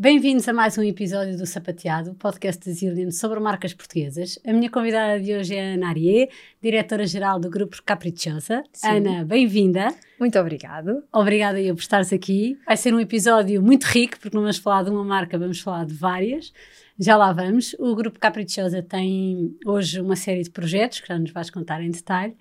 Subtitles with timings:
[0.00, 4.38] Bem-vindos a mais um episódio do Sapateado, podcast de Zillion sobre marcas portuguesas.
[4.46, 6.30] A minha convidada de hoje é a Ana Arié,
[6.62, 8.64] diretora-geral do Grupo Caprichosa.
[8.72, 8.88] Sim.
[8.88, 9.94] Ana, bem-vinda.
[10.18, 11.04] Muito obrigado.
[11.12, 12.58] Obrigada eu por estares aqui.
[12.64, 15.84] Vai ser um episódio muito rico, porque não vamos falar de uma marca, vamos falar
[15.84, 16.50] de várias.
[16.98, 17.76] Já lá vamos.
[17.78, 21.90] O Grupo Caprichosa tem hoje uma série de projetos que já nos vais contar em
[21.90, 22.34] detalhe.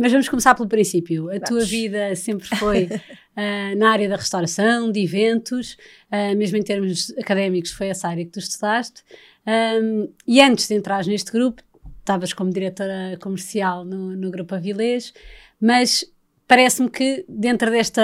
[0.00, 1.28] Mas vamos começar pelo princípio.
[1.28, 1.48] A vamos.
[1.48, 5.76] tua vida sempre foi uh, na área da restauração, de eventos,
[6.12, 9.02] uh, mesmo em termos académicos, foi essa área que tu estudaste.
[9.46, 11.62] Um, e antes de entrar neste grupo,
[12.00, 15.12] estavas como diretora comercial no, no Grupo Avilés,
[15.60, 16.04] mas
[16.46, 18.02] parece-me que dentro desta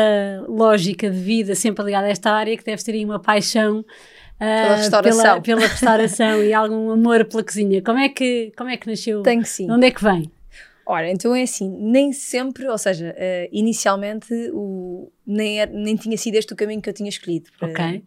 [0.49, 3.85] lógica de vida sempre ligada a esta área, que deves ter aí uma paixão
[4.39, 7.81] pela restauração, pela, pela restauração e algum amor pela cozinha.
[7.83, 9.23] Como é que, como é que nasceu?
[9.23, 9.67] Tenho sim.
[9.67, 10.31] De onde é que vem?
[10.87, 16.17] Ora, então é assim, nem sempre, ou seja, uh, inicialmente o, nem, era, nem tinha
[16.17, 17.50] sido este o caminho que eu tinha escolhido.
[17.61, 18.03] Ok.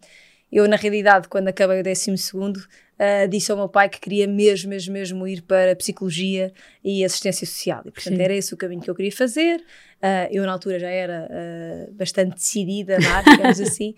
[0.50, 4.26] Eu, na realidade, quando acabei o 12 segundo, uh, disse ao meu pai que queria
[4.26, 7.82] mesmo, mesmo, mesmo ir para psicologia e assistência social.
[7.84, 8.22] E, portanto, Sim.
[8.22, 9.58] era esse o caminho que eu queria fazer.
[10.00, 13.94] Uh, eu, na altura, já era uh, bastante decidida, digamos assim,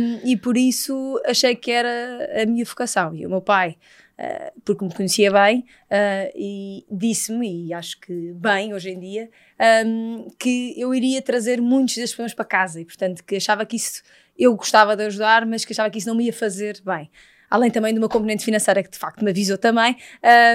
[0.00, 3.14] um, e por isso achei que era a minha vocação.
[3.14, 3.76] E o meu pai
[4.22, 9.28] Uh, porque me conhecia bem uh, e disse-me, e acho que bem hoje em dia,
[9.84, 13.74] um, que eu iria trazer muitos desses problemas para casa e, portanto, que achava que
[13.74, 14.00] isso
[14.38, 17.10] eu gostava de ajudar, mas que achava que isso não me ia fazer bem.
[17.50, 19.96] Além também de uma componente financeira que de facto me avisou também,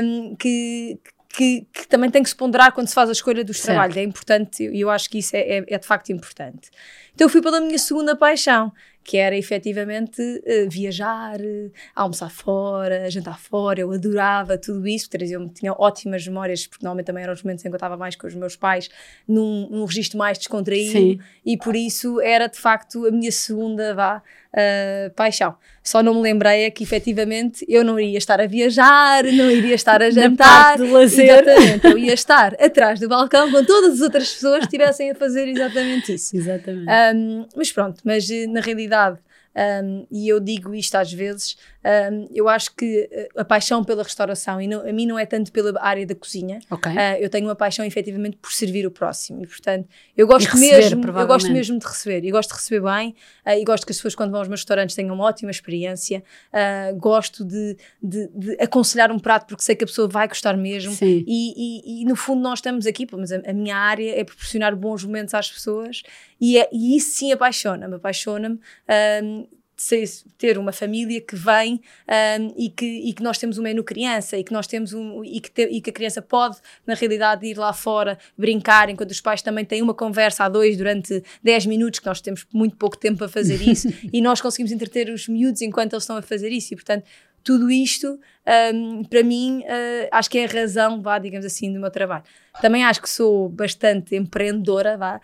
[0.01, 0.97] um, que,
[1.29, 3.67] que, que, também tem que se ponderar quando se faz a escolha dos certo.
[3.67, 3.97] trabalhos.
[3.97, 6.69] É importante, e eu acho que isso é, é, é, de facto importante.
[7.13, 8.71] Então eu fui pela minha segunda paixão,
[9.07, 13.79] que era efetivamente uh, viajar, uh, almoçar fora, jantar fora.
[13.79, 17.69] Eu adorava tudo isso, eu tinha ótimas memórias, porque normalmente também eram os momentos em
[17.69, 18.89] que eu estava mais com os meus pais,
[19.25, 21.19] num, num registro mais descontraído, Sim.
[21.45, 24.21] e por isso era de facto a minha segunda vá,
[24.53, 25.55] uh, paixão.
[25.83, 29.75] Só não me lembrei é que efetivamente eu não iria estar a viajar, não iria
[29.75, 30.77] estar a jantar.
[30.77, 31.43] do lazer.
[31.47, 35.15] Exatamente, eu ia estar atrás do balcão com todas as outras pessoas que estivessem a
[35.15, 36.35] fazer exatamente isso.
[36.35, 36.89] Exatamente.
[37.15, 39.19] Um, mas pronto, mas na realidade
[39.57, 44.03] um, e eu digo isto às vezes, um, eu acho que eh, a paixão pela
[44.03, 46.91] restauração, e não, a mim não é tanto pela área da cozinha, okay.
[46.91, 50.77] uh, eu tenho uma paixão efetivamente por servir o próximo, e portanto, eu gosto, receber,
[50.77, 53.15] mesmo, eu gosto mesmo de receber, e gosto de receber bem,
[53.45, 56.21] uh, e gosto que as pessoas quando vão aos meus restaurantes tenham uma ótima experiência,
[56.51, 60.57] uh, gosto de, de, de, aconselhar um prato porque sei que a pessoa vai gostar
[60.57, 64.25] mesmo, e, e, e, no fundo nós estamos aqui, mas a, a, minha área é
[64.25, 66.03] proporcionar bons momentos às pessoas,
[66.41, 68.59] e, é, e isso sim apaixona-me, apaixona-me
[70.37, 71.81] ter uma família que vem
[72.39, 75.23] um, e, que, e que nós temos um menu criança e que nós temos um
[75.23, 79.11] e que, te, e que a criança pode na realidade ir lá fora brincar enquanto
[79.11, 82.75] os pais também têm uma conversa a dois durante 10 minutos que nós temos muito
[82.75, 86.21] pouco tempo para fazer isso e nós conseguimos entreter os miúdos enquanto eles estão a
[86.21, 87.05] fazer isso e portanto
[87.43, 88.19] tudo isto
[88.73, 92.23] um, para mim uh, acho que é a razão vá digamos assim do meu trabalho.
[92.61, 95.21] Também acho que sou bastante empreendedora vá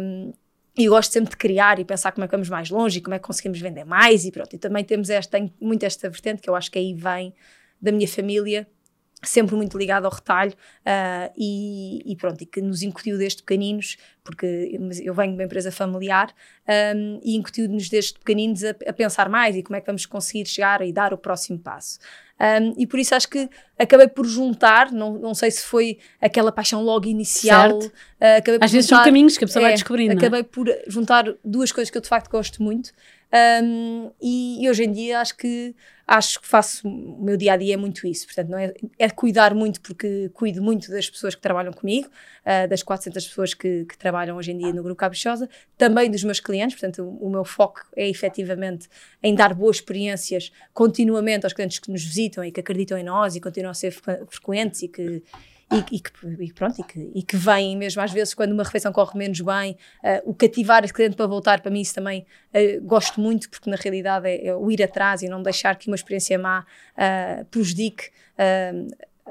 [0.00, 0.32] um,
[0.78, 3.12] e gosto sempre de criar e pensar como é que vamos mais longe e como
[3.12, 4.54] é que conseguimos vender mais e pronto.
[4.54, 7.34] E também temos esta, tem muito esta vertente que eu acho que aí vem
[7.82, 8.64] da minha família,
[9.22, 13.96] sempre muito ligado ao retalho uh, e, e, pronto, e que nos incutiu desde pequeninos,
[14.22, 14.46] porque
[15.02, 16.32] eu venho de uma empresa familiar
[16.94, 20.46] um, e incutiu-nos desde pequeninos a, a, pensar mais e como é que vamos conseguir
[20.46, 21.98] chegar e dar o próximo passo.
[22.40, 26.52] Um, e por isso acho que acabei por juntar, não, não sei se foi aquela
[26.52, 27.76] paixão logo inicial.
[27.78, 27.90] Uh,
[28.60, 30.12] Às vezes juntar, são caminhos que a pessoa é, vai descobrindo.
[30.12, 30.16] É?
[30.16, 30.44] Acabei é?
[30.44, 32.92] por juntar duas coisas que eu de facto gosto muito
[33.62, 35.74] um, e, e, hoje em dia acho que
[36.06, 38.24] acho que faço o meu dia a dia é muito isso.
[38.24, 42.66] Portanto, não é, é cuidar muito, porque cuido muito das pessoas que trabalham comigo, uh,
[42.66, 45.46] das 400 pessoas que, que, trabalham hoje em dia no Grupo Caprichosa,
[45.76, 46.78] também dos meus clientes.
[46.78, 48.88] Portanto, o, o, meu foco é efetivamente
[49.22, 53.36] em dar boas experiências continuamente aos clientes que nos visitam e que acreditam em nós
[53.36, 55.22] e continuam a ser frequentes e que
[55.72, 56.10] e, e, que,
[56.40, 59.40] e pronto, e que, e que vêm mesmo às vezes quando uma refeição corre menos
[59.40, 63.50] bem, uh, o cativar esse cliente para voltar, para mim isso também uh, gosto muito,
[63.50, 66.64] porque na realidade é, é, o ir atrás e não deixar que uma experiência má
[66.94, 68.10] uh, prejudique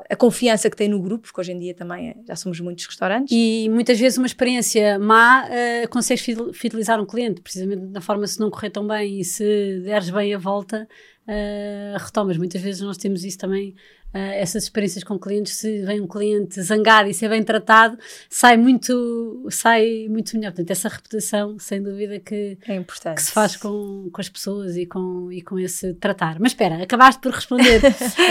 [0.09, 3.35] a confiança que tem no grupo, porque hoje em dia também já somos muitos restaurantes.
[3.35, 8.39] E muitas vezes uma experiência má uh, consegues fidelizar um cliente, precisamente da forma se
[8.39, 10.87] não correr tão bem e se deres bem a volta,
[11.27, 12.37] uh, retomas.
[12.37, 13.75] Muitas vezes nós temos isso também
[14.13, 17.97] uh, essas experiências com clientes, se vem um cliente zangado e ser bem tratado,
[18.29, 20.51] sai muito, sai muito melhor.
[20.51, 23.15] Portanto, essa reputação, sem dúvida, que, é importante.
[23.15, 26.39] que se faz com, com as pessoas e com, e com esse tratar.
[26.39, 27.81] Mas espera, acabaste por responder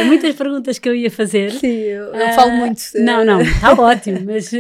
[0.01, 1.53] a muitas perguntas que eu ia fazer.
[1.53, 2.83] Sim, eu, eu uh, falo muito.
[2.97, 4.51] Não, não, está ótimo, mas,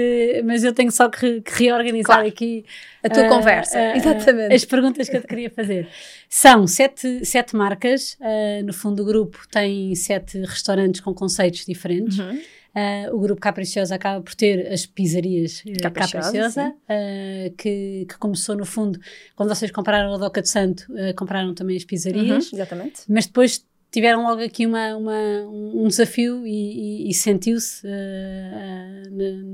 [0.45, 2.29] mas eu tenho só que, que reorganizar claro.
[2.29, 2.65] aqui
[3.03, 3.79] a tua uh, conversa.
[3.79, 4.55] Uh, Exatamente.
[4.55, 5.89] As perguntas que eu te queria fazer.
[6.29, 8.19] São sete, sete marcas,
[8.65, 12.19] no fundo o grupo tem sete restaurantes com conceitos diferentes.
[12.19, 12.35] Uhum.
[12.35, 18.55] Uh, o grupo Capriciosa acaba por ter as pizzarias uh, Capriciosa, uh, que, que, começou
[18.55, 19.01] no fundo,
[19.35, 20.87] quando vocês compraram a Doca de Santo,
[21.17, 22.51] compraram também as pizzarias.
[22.51, 23.03] Uhum, exatamente.
[23.09, 27.87] Mas depois tiveram logo aqui uma, uma um desafio e, e, e sentiu-se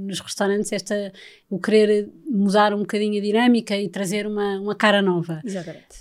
[0.04, 1.12] nos restaurantes esta,
[1.48, 5.40] o querer mudar um bocadinho a dinâmica e trazer uma, uma cara nova.
[5.44, 5.98] Exatamente.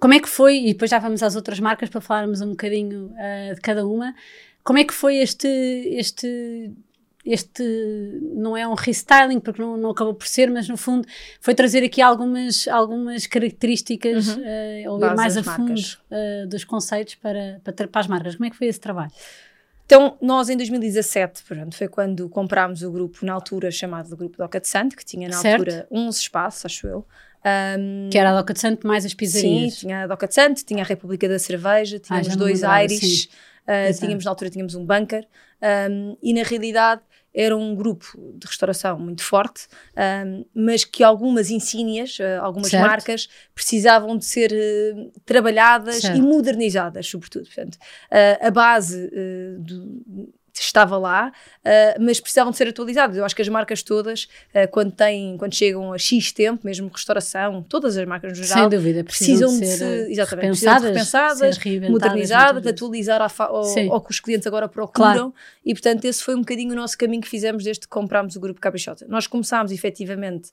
[0.00, 3.12] Como é que foi, e depois já vamos às outras marcas para falarmos um bocadinho
[3.54, 4.14] de cada uma,
[4.64, 6.72] como é que foi este, este,
[7.24, 7.62] este
[8.34, 11.06] não é um restyling, porque não, não acabou por ser, mas no fundo
[11.38, 14.42] foi trazer aqui algumas, algumas características uhum.
[14.42, 18.36] uh, ou ir mais a fundo uh, dos conceitos para, para, para as marcas.
[18.36, 19.12] Como é que foi esse trabalho?
[19.84, 24.58] Então, nós em 2017, pronto, foi quando comprámos o grupo, na altura chamado Grupo Doca
[24.58, 25.60] de Santo, que tinha na certo.
[25.60, 27.06] altura 11 espaços, acho eu.
[27.46, 29.74] Um, que era a Doca de Santo mais as pizzarias.
[29.74, 33.28] Sim, tinha a Doca de Santo, tinha a República da Cerveja, tínhamos ah, dois Aires,
[33.64, 35.26] Uh, tínhamos na altura tínhamos um bunker
[35.90, 37.00] um, e na realidade
[37.32, 38.06] era um grupo
[38.38, 39.66] de restauração muito forte,
[40.26, 42.86] um, mas que algumas insígnias, uh, algumas certo.
[42.86, 46.18] marcas precisavam de ser uh, trabalhadas certo.
[46.18, 47.46] e modernizadas, sobretudo.
[47.46, 47.78] Portanto,
[48.40, 49.10] a base
[49.58, 53.16] do estava lá, uh, mas precisavam de ser atualizadas.
[53.16, 56.88] Eu acho que as marcas todas, uh, quando têm, quando chegam a X tempo, mesmo
[56.88, 61.58] restauração, todas as marcas no geral, dúvida, precisam, precisam de, ser se, exatamente, repensadas, repensadas
[61.90, 65.12] modernizadas, de atualizar ao, ao, que os clientes agora procuram.
[65.12, 65.34] Claro.
[65.64, 68.40] E portanto, esse foi um bocadinho o nosso caminho que fizemos desde que comprámos o
[68.40, 69.06] grupo Caprichota.
[69.08, 70.50] Nós começámos efetivamente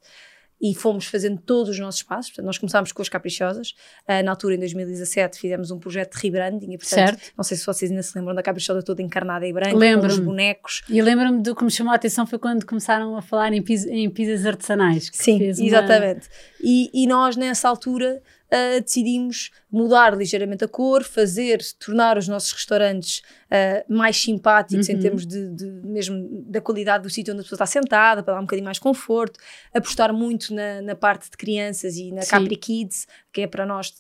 [0.62, 2.32] e fomos fazendo todos os nossos passos.
[2.32, 3.72] Portanto, nós começámos com as caprichosas.
[4.08, 6.74] Uh, na altura, em 2017, fizemos um projeto de rebranding.
[6.74, 7.34] E, portanto, certo.
[7.36, 10.20] não sei se vocês ainda se lembram da caprichosa toda encarnada em branco, com os
[10.20, 10.84] bonecos.
[10.88, 13.86] E lembro-me do que me chamou a atenção foi quando começaram a falar em, pis
[13.86, 15.10] em pizzas artesanais.
[15.12, 16.28] Sim, exatamente.
[16.28, 16.70] Uma...
[16.70, 18.22] E, e nós, nessa altura,
[18.52, 24.96] uh, decidimos mudar ligeiramente a cor, fazer, tornar os nossos restaurantes uh, mais simpáticos uhum.
[24.96, 28.34] em termos de, de, mesmo da qualidade do sítio onde a pessoa está sentada, para
[28.34, 29.40] dar um bocadinho mais conforto,
[29.74, 32.32] apostar muito na, na parte de crianças e na Sim.
[32.32, 33.94] Capri Kids, que é para nós,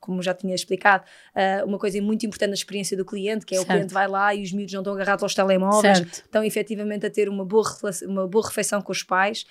[0.00, 1.04] como já tinha explicado,
[1.36, 3.68] uh, uma coisa muito importante na experiência do cliente, que é certo.
[3.68, 6.12] o cliente vai lá e os miúdos não estão agarrados aos telemóveis, certo.
[6.14, 7.64] estão efetivamente a ter uma boa,
[8.04, 9.44] uma boa refeição com os pais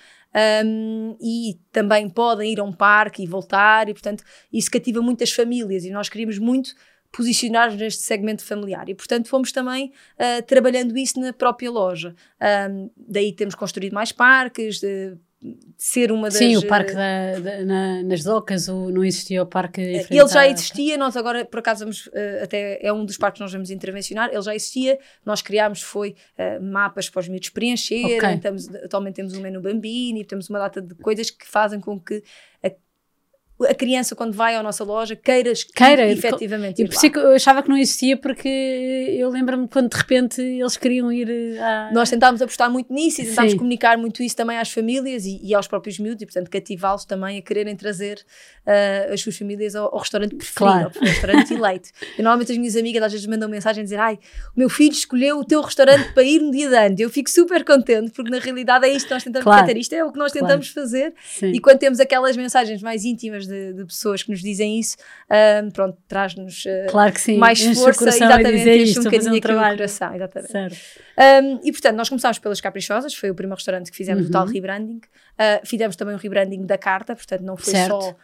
[0.64, 5.32] um, e também podem ir a um parque e voltar, e portanto isso cativa muitas
[5.32, 6.74] famílias e nós queríamos muito
[7.12, 12.14] posicionar-nos neste segmento familiar e portanto fomos também uh, trabalhando isso na própria loja.
[12.70, 14.80] Um, daí temos construído mais parques,
[15.76, 16.38] ser uma das...
[16.38, 19.80] Sim, o parque da, da, na, nas docas, o, não existia o parque...
[19.80, 23.44] Ele já existia, nós agora por acaso vamos, uh, até é um dos parques que
[23.44, 28.16] nós vamos intervencionar, ele já existia, nós criámos foi uh, mapas para os miúdos preencherem,
[28.16, 28.40] okay.
[28.84, 32.22] atualmente temos um menu Bambini, temos uma data de coisas que fazem com que
[32.62, 32.70] a
[33.66, 36.82] a criança, quando vai à nossa loja, queiras Queira, efetivamente.
[36.82, 40.76] E por isso eu achava que não existia, porque eu lembro-me quando de repente eles
[40.76, 41.90] queriam ir a...
[41.92, 43.58] Nós tentámos apostar muito nisso e tentámos Sim.
[43.58, 47.38] comunicar muito isso também às famílias e, e aos próprios miúdos, e portanto cativá-los também
[47.38, 48.24] a quererem trazer
[48.66, 50.92] uh, as suas famílias ao, ao restaurante preferido, claro.
[50.94, 51.90] ao restaurante eleito.
[52.18, 54.18] E normalmente as minhas amigas às vezes mandam mensagem a dizer: Ai,
[54.54, 57.00] o meu filho escolheu o teu restaurante para ir no dia de antes.
[57.00, 59.60] Eu fico super contente, porque na realidade é isto que nós tentamos claro.
[59.60, 60.88] fazer, isto é o que nós tentamos claro.
[60.88, 61.14] fazer.
[61.24, 61.52] Sim.
[61.52, 64.96] E quando temos aquelas mensagens mais íntimas de, de pessoas que nos dizem isso,
[65.62, 70.14] um, pronto, traz-nos uh, claro mais força, exatamente, enche um bocadinho um aqui o coração,
[70.14, 70.52] exatamente.
[71.18, 74.28] Um, e portanto, nós começámos pelas Caprichosas, foi o primeiro restaurante que fizemos uhum.
[74.28, 75.00] o tal rebranding.
[75.32, 78.00] Uh, fizemos também um rebranding da carta, portanto, não foi certo.
[78.00, 78.16] só uh,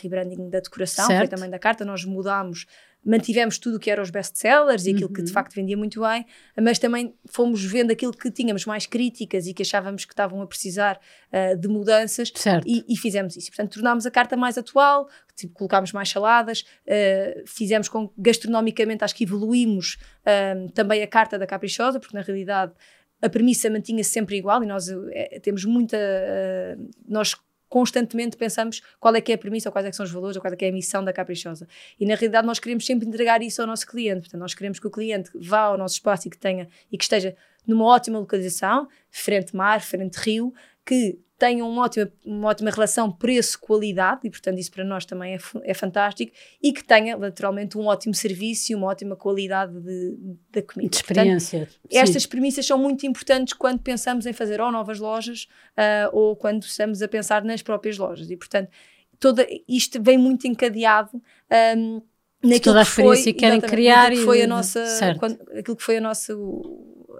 [0.00, 1.18] rebranding da decoração, certo.
[1.18, 1.84] foi também da carta.
[1.84, 2.66] Nós mudámos
[3.04, 5.12] mantivemos tudo o que eram os best-sellers e aquilo uhum.
[5.12, 5.34] que de uhum.
[5.34, 6.26] facto vendia muito bem,
[6.60, 10.46] mas também fomos vendo aquilo que tínhamos mais críticas e que achávamos que estavam a
[10.46, 11.00] precisar
[11.32, 12.32] uh, de mudanças
[12.66, 13.48] e, e, fizemos isso.
[13.50, 19.14] Portanto, tornámos a carta mais atual, tipo, colocámos mais saladas, uh, fizemos com gastronomicamente, acho
[19.14, 22.72] que evoluímos uh, também a carta da Caprichosa, porque na realidade
[23.20, 24.86] a premissa mantinha-se sempre igual e nós
[25.42, 25.98] temos muita.
[27.08, 27.34] nós
[27.68, 30.42] constantemente pensamos qual é que é a premissa, ou quais é são os valores, ou
[30.42, 31.68] qual é que é a missão da Caprichosa.
[31.98, 34.20] E na realidade nós queremos sempre entregar isso ao nosso cliente.
[34.22, 37.04] Portanto, nós queremos que o cliente vá ao nosso espaço e que tenha e que
[37.04, 43.10] esteja numa ótima localização, frente mar, frente rio, que tenham uma ótima, uma ótima relação
[43.10, 47.86] preço-qualidade, e portanto isso para nós também é, é, fantástico, e que tenha naturalmente um
[47.86, 49.72] ótimo serviço e uma ótima qualidade
[50.50, 50.90] da comida.
[50.90, 51.60] De experiência.
[51.60, 56.34] Portanto, estas premissas são muito importantes quando pensamos em fazer ou novas lojas uh, ou
[56.34, 58.70] quando estamos a pensar nas próprias lojas, e portanto
[59.20, 61.22] toda, isto vem muito encadeado.
[61.76, 62.02] Um,
[62.42, 64.84] naquilo toda a experiência que, foi, que querem criar e foi a nossa,
[65.18, 66.34] quando, aquilo que foi a nossa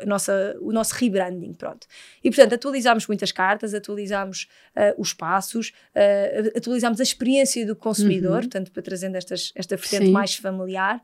[0.07, 1.87] nossa, o nosso rebranding, pronto.
[2.23, 8.37] E, portanto, atualizámos muitas cartas, atualizámos uh, os passos, uh, atualizámos a experiência do consumidor,
[8.37, 8.41] uhum.
[8.41, 10.13] portanto, para trazendo estas, esta vertente Sim.
[10.13, 11.01] mais familiar,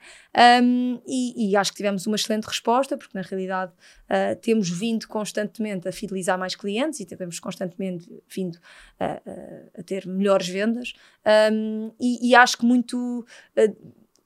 [0.63, 5.07] um, e, e, acho que tivemos uma excelente resposta, porque, na realidade, uh, temos vindo
[5.07, 8.59] constantemente a fidelizar mais clientes e temos constantemente vindo
[8.99, 10.93] a, a, a ter melhores vendas,
[11.53, 13.27] um, e, e, acho que muito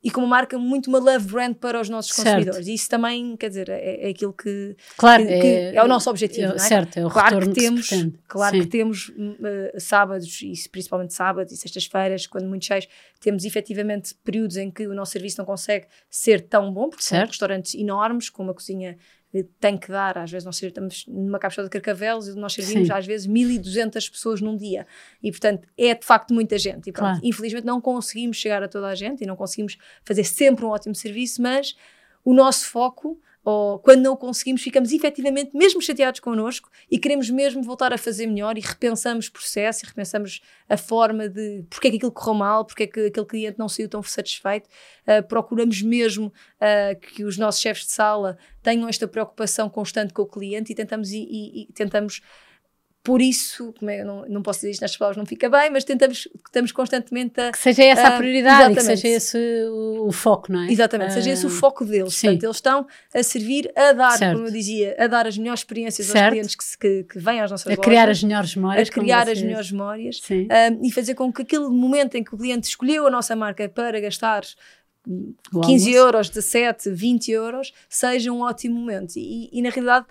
[0.02, 2.26] e como marca muito uma love brand para os nossos certo.
[2.26, 2.69] consumidores.
[2.69, 5.88] E isso também, quer dizer, é, é aquilo que, claro, que, que é, é, o
[5.88, 6.59] nosso objetivo, é, não é?
[6.59, 8.62] Certo, é o claro que temos, que Claro Sim.
[8.62, 12.87] que temos uh, sábados, e principalmente sábados e sextas-feiras, quando muito cheios,
[13.21, 17.23] temos efetivamente períodos em que o nosso serviço não consegue ser tão bom, porque certo.
[17.23, 18.97] são restaurantes enormes, com uma cozinha
[19.61, 22.95] tem que dar, às vezes nós estamos numa capsula de carcavelos e nós servimos Sim.
[22.95, 24.87] às vezes 1200 pessoas num dia
[25.23, 27.21] e portanto é de facto muita gente e pronto, claro.
[27.23, 30.95] infelizmente não conseguimos chegar a toda a gente e não conseguimos fazer sempre um ótimo
[30.95, 31.77] serviço, mas
[32.25, 37.31] o nosso foco ou quando não o conseguimos, ficamos efetivamente mesmo chateados connosco e queremos
[37.31, 41.88] mesmo voltar a fazer melhor e repensamos o processo e repensamos a forma de porque
[41.88, 44.69] é que aquilo correu mal, porque é que aquele cliente não saiu tão satisfeito.
[45.07, 50.21] Uh, procuramos mesmo uh, que os nossos chefes de sala tenham esta preocupação constante com
[50.21, 52.21] o cliente e tentamos, e, e, e tentamos
[53.09, 55.83] por isso, como é, não, não posso dizer isto nestas palavras, não fica bem, mas
[55.83, 57.50] tentamos, estamos constantemente a.
[57.50, 60.71] Que seja essa a, a prioridade, que seja esse o, o, foco, não é?
[60.71, 62.15] Exatamente, uh, seja esse o ah, foco deles.
[62.15, 62.27] Sim.
[62.27, 64.35] Portanto, eles estão a servir, a dar, certo.
[64.35, 66.23] como eu dizia, a dar as melhores experiências certo.
[66.23, 67.83] aos clientes que, que, que vêm às nossas a lojas.
[67.83, 68.88] A criar as melhores memórias.
[68.88, 72.37] A criar as melhores memórias um, e fazer com que aquele momento em que o
[72.37, 74.43] cliente escolheu a nossa marca para gastar
[75.65, 79.15] 15 euros, 17, 20 euros, seja um ótimo momento.
[79.17, 80.05] E, e na realidade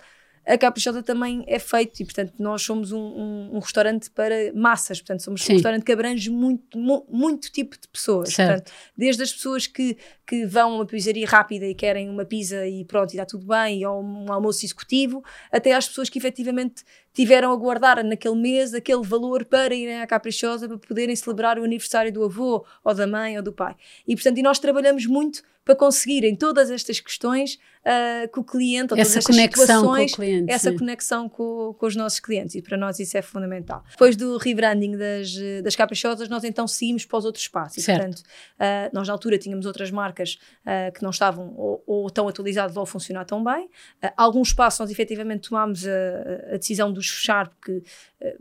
[0.48, 4.98] a Caprichosa também é feito e, portanto, nós somos um, um, um restaurante para massas,
[4.98, 5.52] portanto, somos Sim.
[5.52, 8.34] um restaurante que abrange muito, mu muito tipo de pessoas.
[8.34, 12.66] Portanto, desde as pessoas que, que vão a uma pizzaria rápida e querem uma pizza
[12.66, 16.82] e pronto, e está tudo bem, ou um almoço executivo, até às pessoas que efetivamente
[17.18, 21.64] tiveram a guardar naquele mês aquele valor para irem à Caprichosa para poderem celebrar o
[21.64, 23.74] aniversário do avô, ou da mãe, ou do pai.
[24.06, 28.94] E, portanto, e nós trabalhamos muito para conseguirem todas estas questões uh, com o cliente,
[28.94, 32.20] ou essa todas estas conexão situações, com o cliente, essa conexão com, com, os nossos
[32.20, 33.84] clientes e para nós isso é fundamental.
[33.90, 37.86] Depois do rebranding das, das caprichosas, nós então seguimos para os outros espaços.
[37.86, 42.10] E, portanto, uh, nós na altura tínhamos outras marcas uh, que não estavam ou, ou,
[42.10, 43.68] tão atualizadas ou a funcionar tão bem.
[44.16, 47.82] alguns espaços nós efetivamente tomámos a, a decisão de fechar porque,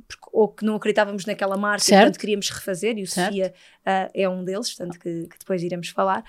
[0.07, 1.93] porque, ou que não acreditávamos naquela marca certo.
[1.93, 3.27] e portanto queríamos refazer e o certo.
[3.27, 3.53] Sofia
[4.13, 6.23] é um deles, portanto que, que depois iremos falar.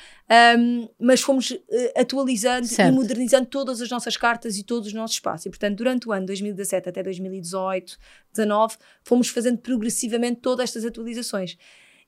[0.57, 1.59] Um, mas fomos uh,
[1.97, 2.93] atualizando certo.
[2.93, 5.47] e modernizando todas as nossas cartas e todos os nossos espaços.
[5.47, 7.99] E, portanto, durante o ano 2017 até 2018,
[8.33, 11.57] 19, fomos fazendo progressivamente todas estas atualizações.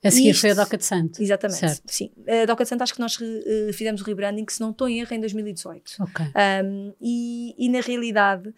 [0.02, 1.22] A seguir Isto, foi a Doca de Santo.
[1.22, 1.82] Exatamente, certo.
[1.86, 2.10] sim.
[2.26, 5.00] A Doca de Santo acho que nós uh, fizemos o rebranding, se não estou em
[5.00, 5.96] erro, em 2018.
[6.00, 6.26] Ok.
[6.64, 8.54] Um, e, e, na realidade,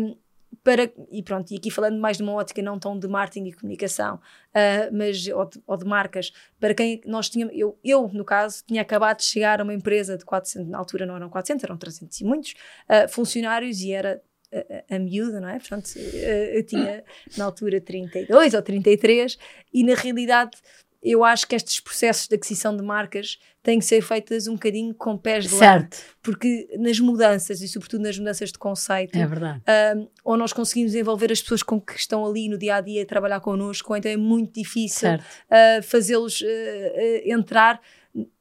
[0.00, 0.16] um,
[0.62, 3.52] para, e pronto, e aqui falando mais de uma ótica não tão de marketing e
[3.52, 8.24] comunicação, uh, mas, ou de, ou de, marcas, para quem nós tínhamos, eu, eu no
[8.24, 11.64] caso, tinha acabado de chegar a uma empresa de 400, na altura não eram 400,
[11.64, 12.54] eram 300 e muitos
[12.88, 15.58] uh, funcionários e era a, a, miúda, não é?
[15.58, 17.04] Portanto, uh, eu tinha
[17.36, 19.38] na altura 32 ou 33
[19.72, 20.58] e na realidade
[21.02, 24.94] eu acho que estes processos de aquisição de marcas têm que ser feitos um bocadinho
[24.94, 25.94] com pés de certo.
[25.94, 25.96] lado.
[26.22, 29.62] Porque nas mudanças, e sobretudo nas mudanças de conceito, é verdade.
[29.96, 33.02] Um, ou nós conseguimos envolver as pessoas com que estão ali no dia a dia
[33.02, 37.80] a trabalhar connosco, ou então é muito difícil uh, fazê-los uh, uh, entrar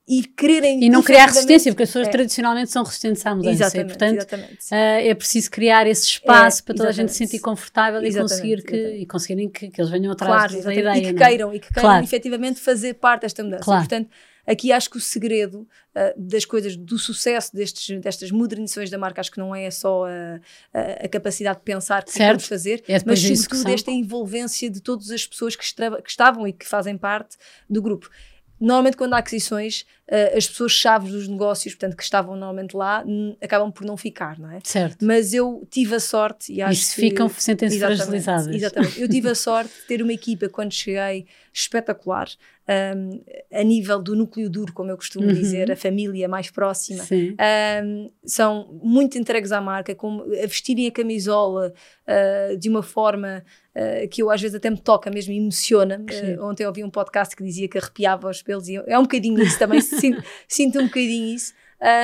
[0.07, 0.83] e quererem.
[0.83, 2.11] E não criar resistência, porque as pessoas é.
[2.11, 3.51] tradicionalmente são resistentes à mudança.
[3.51, 7.11] Exatamente, e, portanto, exatamente, uh, é preciso criar esse espaço é, para toda a gente
[7.11, 10.73] se sentir confortável e conseguir que, e conseguirem que, que, eles venham atrás claro, da
[10.73, 10.97] ideia.
[10.97, 11.13] E que é?
[11.13, 12.03] queiram, e que queiram claro.
[12.03, 13.63] efetivamente fazer parte desta mudança.
[13.63, 13.81] Claro.
[13.81, 14.09] portanto,
[14.45, 19.21] aqui acho que o segredo uh, das coisas, do sucesso destes, destas modernizações da marca,
[19.21, 20.41] acho que não é só a,
[20.73, 25.11] a, a capacidade de pensar que vamos fazer, é mas sobretudo esta envolvência de todas
[25.11, 27.37] as pessoas que, que estavam e que fazem parte
[27.69, 28.09] do grupo.
[28.61, 33.03] Normalmente, quando há aquisições, uh, as pessoas chaves dos negócios, portanto, que estavam normalmente lá,
[33.41, 34.59] acabam por não ficar, não é?
[34.63, 35.03] Certo.
[35.03, 38.47] Mas eu tive a sorte e acho e se que, ficam, sentem-se fragilizadas.
[38.47, 39.01] Exatamente.
[39.01, 42.29] Eu tive a sorte de ter uma equipa, quando cheguei, espetacular,
[42.67, 45.33] um, a nível do núcleo duro, como eu costumo uhum.
[45.33, 47.03] dizer, a família mais próxima,
[47.83, 51.73] um, são muito entregues à marca, a vestirem a camisola
[52.07, 53.43] uh, de uma forma
[53.75, 55.99] uh, que eu às vezes até me toca mesmo, emociona.
[55.99, 58.97] Uh, ontem eu ouvi um podcast que dizia que arrepiava os pelos e eu, é
[58.97, 61.53] um bocadinho isso também, sinto, sinto um bocadinho isso.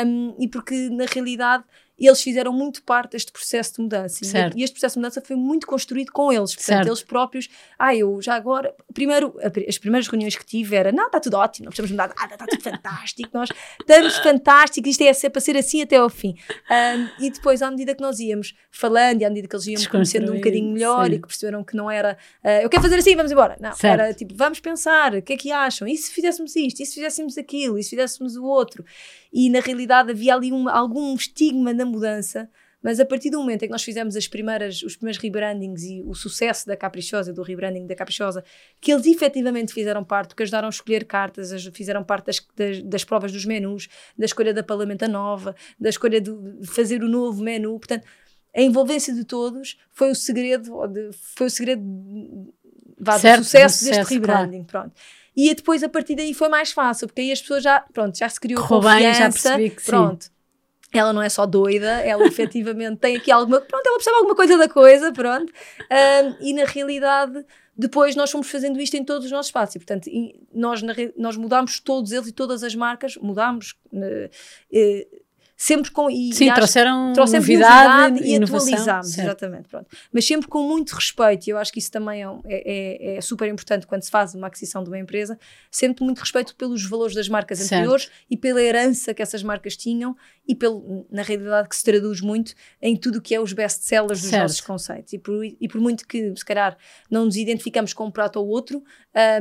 [0.05, 1.63] Um, e porque na realidade
[2.05, 4.23] eles fizeram muito parte deste processo de mudança.
[4.23, 4.57] Certo.
[4.57, 6.53] E este processo de mudança foi muito construído com eles.
[6.53, 6.87] Portanto, certo.
[6.87, 7.49] eles próprios,
[7.79, 9.35] ah, eu já agora, primeiro,
[9.67, 12.45] as primeiras reuniões que tive era, não, está tudo ótimo, não precisamos mudar nada, está
[12.45, 13.49] tudo fantástico, nós
[13.79, 16.35] estamos fantásticos, isto é para ser assim até ao fim.
[16.69, 19.89] Um, e depois, à medida que nós íamos falando e à medida que eles iam
[19.89, 21.13] conhecendo um bocadinho melhor sim.
[21.13, 23.57] e que perceberam que não era, uh, eu quero fazer assim, vamos embora.
[23.59, 24.01] Não, certo.
[24.01, 25.87] era tipo, vamos pensar, o que é que acham?
[25.87, 26.81] E se fizéssemos isto?
[26.81, 27.77] E se fizéssemos aquilo?
[27.77, 28.85] E se fizéssemos o outro?
[29.31, 32.49] E na realidade havia ali um, algum estigma na mudança,
[32.81, 36.01] mas a partir do momento em que nós fizemos as primeiras, os primeiros rebrandings e
[36.03, 38.43] o sucesso da Caprichosa, do rebranding da Caprichosa,
[38.79, 43.03] que eles efetivamente fizeram parte, que ajudaram a escolher cartas, fizeram parte das, das, das
[43.03, 46.31] provas dos menus, da escolha da parlamenta nova, da escolha de
[46.65, 48.05] fazer o novo menu, portanto,
[48.55, 50.71] a envolvência de todos foi o segredo,
[51.35, 51.83] foi o segredo
[52.99, 54.89] vá, certo, do sucesso deste rebranding, claro.
[54.89, 55.01] pronto.
[55.37, 58.27] E depois, a partir daí, foi mais fácil, porque aí as pessoas já, pronto, já
[58.27, 59.03] se criou Correu confiança.
[59.03, 60.25] Bem, já percebi que pronto.
[60.25, 60.31] Sim.
[60.91, 63.61] Ela não é só doida, ela efetivamente tem aqui alguma.
[63.61, 65.53] Pronto, ela percebe alguma coisa da coisa, pronto.
[65.91, 67.45] Um, e na realidade,
[67.77, 69.75] depois nós fomos fazendo isto em todos os nossos espaços.
[69.75, 70.09] E, portanto,
[70.51, 70.81] nós,
[71.15, 73.75] nós mudámos todos eles e todas as marcas, mudámos.
[73.93, 74.25] Uh,
[74.73, 75.26] uh,
[75.57, 76.09] sempre com.
[76.09, 79.67] E, Sim, e trouxeram, trouxeram novidade, novidade e atualizámos, exatamente.
[79.67, 79.87] Pronto.
[80.13, 83.49] Mas sempre com muito respeito, e eu acho que isso também é, é, é, super
[83.49, 85.37] importante quando se faz uma aquisição de uma empresa,
[85.71, 87.73] sempre muito respeito pelos valores das marcas certo.
[87.73, 90.15] anteriores e pela herança que essas marcas tinham
[90.47, 94.21] e pelo, na realidade que se traduz muito em tudo o que é os best-sellers
[94.21, 94.43] dos certo.
[94.43, 95.13] nossos conceitos.
[95.13, 96.77] E por, e por muito que, se calhar,
[97.09, 98.83] não nos identificamos com um prato ou outro,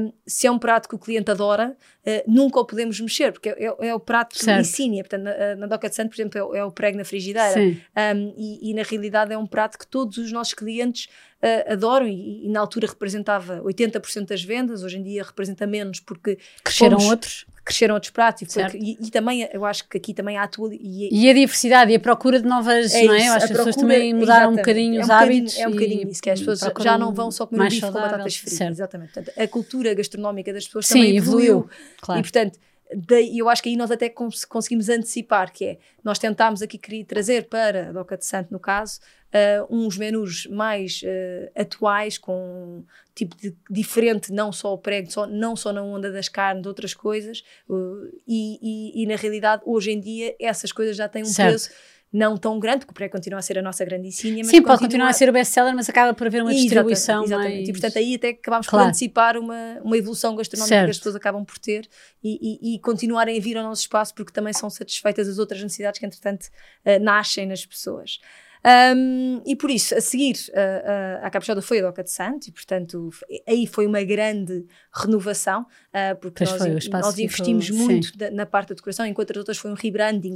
[0.00, 3.50] um, se é um prato que o cliente adora, uh, nunca o podemos mexer, porque
[3.50, 4.60] é, é, é o prato certo.
[4.62, 5.02] insígnia.
[5.02, 7.60] Portanto, na, na Doca de Santo, por exemplo, é, é o prego na frigideira.
[7.60, 11.08] Um, e, e, na realidade é um prato que todos os nossos clientes
[11.42, 16.00] uh, adoram e, e, na altura representava 80% das vendas, hoje em dia representa menos
[16.00, 19.96] porque cresceram fomos, outros cresceram outros pratos e, foi, e, e, também eu acho que
[19.98, 23.02] aqui também há a tua e, e, a diversidade e a procura de novas é
[23.02, 23.26] não é?
[23.26, 26.08] eu acho que as pessoas também mudaram um bocadinho é os hábitos é um bocadinho
[26.08, 29.36] isso que as pessoas já não vão só comer bife com batatas fritas exatamente portanto,
[29.36, 31.70] a cultura gastronómica das pessoas Sim, também evoluiu, evoluiu.
[32.00, 32.20] Claro.
[32.20, 32.58] e portanto
[32.94, 36.78] daí, eu acho que aí nós até cons conseguimos antecipar, que é, nós tentámos aqui
[36.78, 39.00] querer trazer para a Doca de Santo, no caso,
[39.32, 42.84] uh, uns menus mais uh, atuais, com
[43.14, 46.68] tipo de, diferente, não só o prego, só, não só na onda das carnes, de
[46.68, 51.22] outras coisas, uh, e, e, e, na realidade, hoje em dia, essas coisas já têm
[51.22, 51.52] um certo.
[51.52, 51.70] peso
[52.12, 54.44] não tão grande, porque o pré continua a ser a nossa grande insígnia.
[54.44, 57.68] Sim, pode continuar a ser o best-seller, mas acaba por haver uma distribuição exatamente, mais...
[57.68, 58.84] E portanto aí até acabamos claro.
[58.84, 60.86] por antecipar uma, uma evolução gastronómica certo.
[60.86, 61.88] que as pessoas acabam por ter
[62.22, 65.62] e, e, e, continuarem a vir ao nosso espaço porque também são satisfeitas as outras
[65.62, 68.18] necessidades que entretanto uh, nascem nas pessoas.
[68.66, 72.48] Um, e por isso, a seguir, uh, uh, a Caprichosa foi a Doca de Santo,
[72.48, 73.10] e portanto,
[73.46, 78.70] aí foi uma grande renovação, uh, porque nós, foi, nós investimos ficou, muito na parte
[78.70, 80.34] da decoração, enquanto as outras foi um rebranding,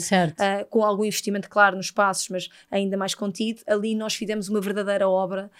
[0.68, 3.62] com algum investimento, claro, nos espaços, mas ainda mais contido.
[3.66, 5.50] Ali nós fizemos uma verdadeira obra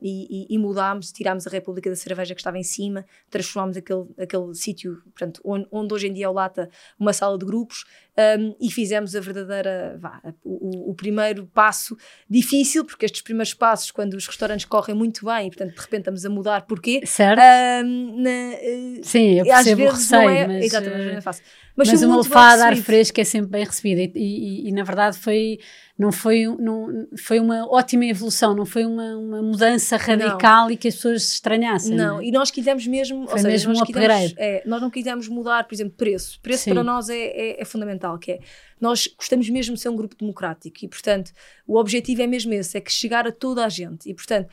[0.00, 4.06] e, e, e, mudámos, tirámos a República da Cerveja que estava em cima, transformámos aquele,
[4.18, 5.02] aquele sítio,
[5.44, 7.84] onde, onde hoje em dia é o Lata, uma sala de grupos,
[8.16, 11.96] um, e fizemos a verdadeira, vá, o, o, primeiro passo
[12.28, 16.00] difícil, porque estes primeiros passos, quando os restaurantes correm muito bem, e portanto de repente
[16.00, 17.02] estamos a mudar, porquê?
[17.06, 17.40] Certo.
[17.84, 21.44] Um, na, eh, Sim, eu percebo o receio, é, mas, exatamente, não é fácil.
[21.76, 24.82] Mas, mas uma lefada de ar fresco é sempre bem recebida e, e, e, na
[24.82, 25.58] verdade foi
[25.98, 30.70] não foi, não, foi uma ótima evolução, não foi uma, uma mudança radical não.
[30.70, 31.94] e que as pessoas se estranhassem.
[31.94, 32.26] Não, não é?
[32.26, 35.28] e nós quisemos mesmo, foi ou seja, mesmo nós, um quisemos, é, nós não quisemos
[35.28, 36.38] mudar, por exemplo, preço.
[36.42, 36.74] Preço Sim.
[36.74, 38.40] para nós é, é, é fundamental, que é
[38.80, 41.32] nós gostamos mesmo de ser um grupo democrático e, portanto,
[41.66, 44.48] o objetivo é mesmo esse, é que chegar a toda a gente e, portanto,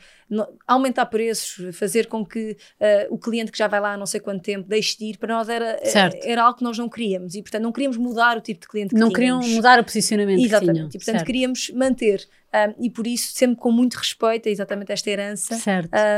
[0.66, 4.20] aumentar preços, fazer com que uh, o cliente que já vai lá há não sei
[4.20, 5.78] quanto tempo deixe de ir, para nós era,
[6.22, 8.94] era algo que nós não queríamos e, portanto, não queríamos mudar o tipo de cliente
[8.94, 9.34] que não tínhamos.
[9.34, 10.66] Não queriam mudar o posicionamento Exatamente.
[10.66, 10.88] que tinham.
[10.88, 11.26] E, portanto, certo.
[11.26, 15.56] queríamos manter um, e por isso, sempre com muito respeito a exatamente esta herança,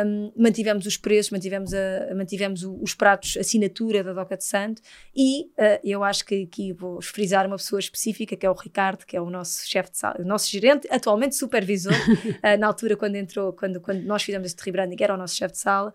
[0.07, 4.83] um, mantivemos os preços, mantivemos, a, mantivemos os pratos assinatura da Doca de Santo.
[5.15, 9.07] E uh, eu acho que aqui vou frisar uma pessoa específica, que é o Ricardo,
[9.07, 12.97] que é o nosso chefe de sala, o nosso gerente, atualmente supervisor, uh, na altura
[12.97, 15.95] quando entrou, quando, quando nós fizemos este rebranding, era o nosso chefe de sala,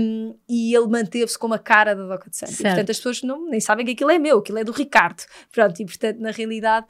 [0.00, 2.36] um, e ele manteve-se como a cara da Doca de.
[2.36, 5.22] E, portanto, as pessoas não, nem sabem que aquilo é meu, aquilo é do Ricardo.
[5.50, 6.86] Pronto, e portanto, na realidade,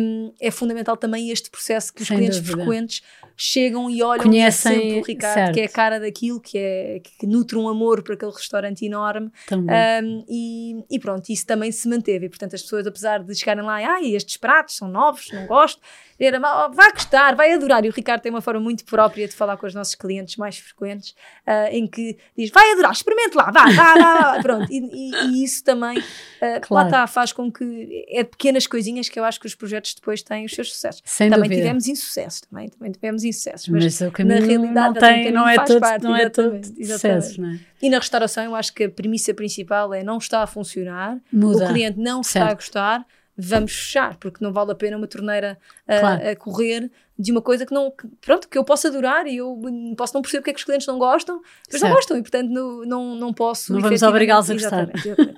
[0.00, 2.56] um, é fundamental também este processo que os Sem clientes dúvida.
[2.56, 3.02] frequentes
[3.36, 5.54] chegam e olham Conhecem, sempre o Ricardo, certo.
[5.54, 9.30] que é a cara daquilo, que, é, que nutre um amor por aquele restaurante enorme.
[9.52, 12.26] Um, e, e, pronto, isso também se manteve.
[12.26, 15.80] E portanto, as pessoas, apesar de chegarem lá, ah, estes pratos são novos, não gosto,
[16.18, 17.84] era, vai gostar, vai adorar.
[17.84, 20.58] E o Ricardo tem uma forma muito própria de falar com os nossos clientes mais
[20.58, 21.10] frequentes,
[21.46, 24.70] uh, em que diz, vai adorar, experimente lá, vá, vá, vá, pronto.
[24.70, 26.02] E, e, e, isso também, uh,
[26.40, 26.66] claro.
[26.70, 29.94] lá está, faz com que, é de pequenas coisinhas que eu acho que os projetos
[29.94, 31.02] depois têm os seus sucessos.
[31.04, 31.62] Sem também dúvida.
[31.62, 35.80] tivemos insucesso, também, também tivemos insucessos, mas, mas na realidade não, tem, não é todo,
[35.80, 37.58] parte, não é todo sucesso, não é?
[37.82, 41.66] E na restauração eu acho que a premissa principal é não está a funcionar, Muda.
[41.66, 42.44] o cliente não certo.
[42.44, 46.28] está a gostar, vamos fechar, porque não vale a pena uma torneira a, claro.
[46.28, 49.60] a correr de uma coisa que não, que, pronto, que eu posso adorar e eu
[49.96, 51.84] posso não perceber porque é que os clientes não gostam, mas certo.
[51.84, 53.72] não gostam e portanto não, não, não posso.
[53.72, 54.88] Não vamos obrigá-los a gostar.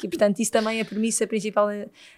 [0.02, 1.68] E portanto isso também é a premissa principal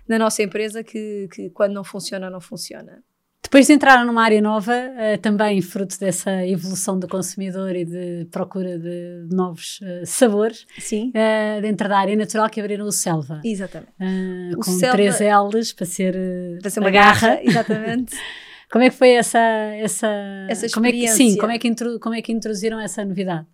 [0.07, 3.03] na nossa empresa que, que quando não funciona, não funciona.
[3.49, 8.27] Depois de entrar numa área nova, uh, também fruto dessa evolução do consumidor e de
[8.31, 11.11] procura de novos uh, sabores, Sim.
[11.15, 13.41] Uh, dentro da área natural que abriram o Selva.
[13.43, 13.91] Exatamente.
[14.55, 16.15] com Selva, três L's para ser,
[16.61, 17.29] para ser uma garra.
[17.29, 17.41] garra.
[17.49, 18.15] Exatamente.
[18.71, 20.75] como é que foi essa essa, essa experiência?
[20.75, 23.47] Como é que, sim, como é que, intro, como é que introduziram essa novidade?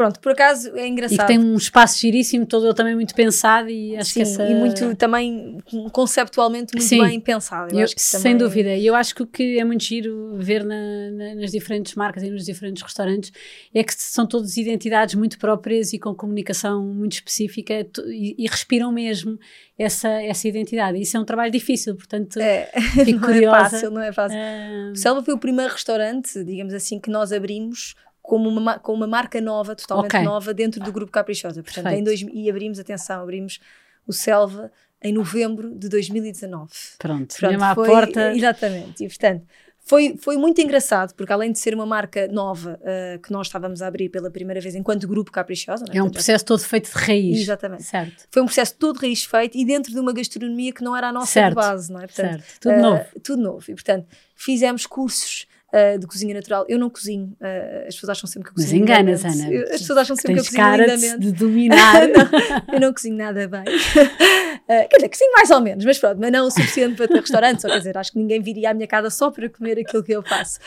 [0.00, 1.18] Pronto, por acaso é engraçado.
[1.18, 4.22] E que tem um espaço giríssimo, todo ele também muito pensado e acho Sim, que
[4.22, 4.48] essa...
[4.48, 5.58] e muito também
[5.92, 7.78] conceptualmente muito Sim, bem pensado.
[7.78, 8.38] Eu, sem também...
[8.38, 8.74] dúvida.
[8.74, 12.22] E eu acho que o que é muito giro ver na, na, nas diferentes marcas
[12.22, 13.30] e nos diferentes restaurantes
[13.74, 18.90] é que são todas identidades muito próprias e com comunicação muito específica e, e respiram
[18.90, 19.38] mesmo
[19.78, 20.98] essa, essa identidade.
[20.98, 22.70] Isso é um trabalho difícil, portanto, é,
[23.04, 23.50] fico não é curiosa.
[23.50, 24.38] Não é fácil, não é fácil.
[24.38, 24.92] Uh...
[24.92, 27.94] O Selva foi o primeiro restaurante, digamos assim, que nós abrimos
[28.30, 30.22] como uma, com uma marca nova, totalmente okay.
[30.22, 31.64] nova, dentro do grupo Caprichosa.
[31.64, 33.58] Portanto, em dois, e abrimos, atenção, abrimos
[34.06, 34.70] o Selva
[35.02, 36.70] em novembro de 2019.
[36.96, 38.32] Pronto, Pronto mesmo à foi, porta.
[38.32, 39.44] Exatamente, e portanto,
[39.80, 43.82] foi, foi muito engraçado, porque além de ser uma marca nova uh, que nós estávamos
[43.82, 45.84] a abrir pela primeira vez enquanto grupo Caprichosa.
[45.92, 47.40] É, é um processo todo feito de raiz.
[47.40, 47.82] Exatamente.
[47.82, 48.28] Certo.
[48.30, 51.12] Foi um processo todo raiz feito e dentro de uma gastronomia que não era a
[51.12, 51.56] nossa certo.
[51.56, 52.06] base, não é?
[52.06, 52.60] Portanto, certo.
[52.60, 53.04] Tudo uh, novo.
[53.24, 53.64] Tudo novo.
[53.68, 56.64] E portanto, fizemos cursos uh, de cozinha natural.
[56.68, 58.84] Eu não cozinho, uh, as pessoas acham sempre que eu cozinho.
[58.86, 59.52] Mas enganas, Ana.
[59.52, 61.18] Eu, as pessoas acham sempre que eu cozinho cara lindamente.
[61.18, 62.08] De, de dominar.
[62.08, 63.62] não, eu não cozinho nada bem.
[63.62, 67.20] Uh, quer dizer, cozinho mais ou menos, mas pronto, mas não o suficiente para ter
[67.20, 67.62] restaurante.
[67.62, 70.12] Só quer dizer, acho que ninguém viria à minha casa só para comer aquilo que
[70.12, 70.58] eu faço.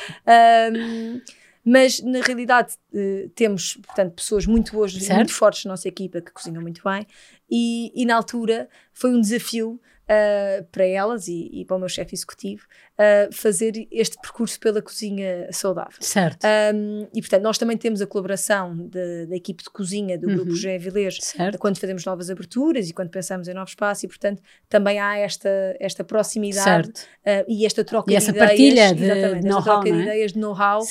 [0.74, 1.22] Um,
[1.66, 5.16] mas na realidade uh, temos, portanto, pessoas muito boas, certo.
[5.16, 7.08] muito fortes na nossa equipa que cozinham muito bem
[7.50, 11.90] e, e na altura foi um desafio uh, para elas e, e, para o meu
[11.90, 15.98] chefe executivo uh, fazer este percurso pela cozinha saudável.
[16.00, 16.46] Certo.
[16.74, 20.36] Um, e portanto, nós também temos a colaboração de, da equipe de cozinha do uhum.
[20.36, 24.42] Grupo José Vilês quando fazemos novas aberturas e quando pensamos em novos espaços, e portanto
[24.70, 28.48] também há esta, esta proximidade uh, e esta troca e de ideias.
[28.48, 30.02] Partilha de, exatamente, esta troca de é?
[30.02, 30.82] ideias, de know-how,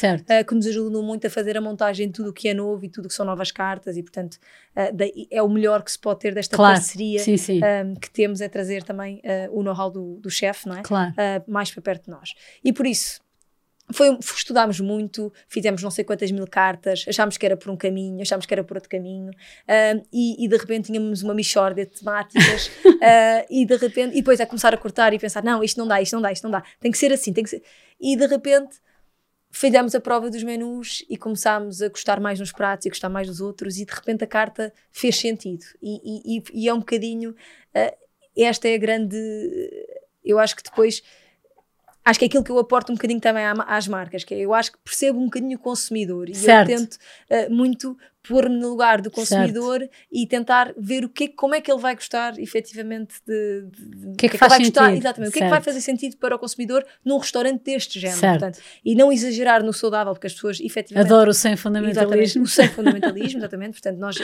[0.47, 2.89] que nos ajudam muito a fazer a montagem de tudo o que é novo e
[2.89, 4.39] tudo o que são novas cartas, e portanto
[5.31, 6.75] é o melhor que se pode ter desta claro.
[6.75, 7.61] parceria sim, sim.
[7.63, 9.02] Um, que temos é trazer também
[9.51, 10.83] o know-how do, do chefe, não é?
[10.83, 11.15] Claro.
[11.47, 12.35] mais para perto de nós.
[12.65, 13.21] E por isso,
[13.93, 18.21] foi, estudámos muito, fizemos não sei quantas mil cartas, achámos que era por um caminho,
[18.21, 21.93] achámos que era por outro caminho, uh, e, e, de repente tínhamos uma mixórdia de
[21.93, 25.79] temáticas, uh, e de repente, e depois é começar a cortar e pensar: não, isto
[25.79, 27.63] não dá, isto não dá, isto não dá, tem que ser assim, tem que ser.
[28.01, 28.77] E de repente
[29.51, 33.27] fizemos a prova dos menus e começámos a gostar mais nos pratos e gostar mais
[33.27, 35.65] dos outros, e de repente a carta fez sentido.
[35.83, 37.35] E, e, e é um bocadinho.
[37.75, 38.02] Uh,
[38.37, 39.17] esta é a grande.
[40.25, 41.03] Eu acho que depois
[42.05, 44.53] acho que é aquilo que eu aporto um bocadinho também às marcas, que é, eu
[44.53, 46.71] acho que percebo um bocadinho o consumidor e certo.
[46.71, 49.95] eu tento uh, muito pôr-me no lugar do consumidor certo.
[50.11, 54.17] e tentar ver o que, como é que ele vai gostar efetivamente de, de o
[54.17, 54.81] que é que, que, é faz vai sentido.
[54.81, 57.99] gostar, exatamente, o que é que vai fazer sentido para o consumidor num restaurante deste
[57.99, 62.45] género, portanto, e não exagerar no saudável, porque as pessoas efetivamente adoro o sem fundamentalismo,
[62.45, 64.17] o sem fundamentalismo, exatamente, portanto, nós,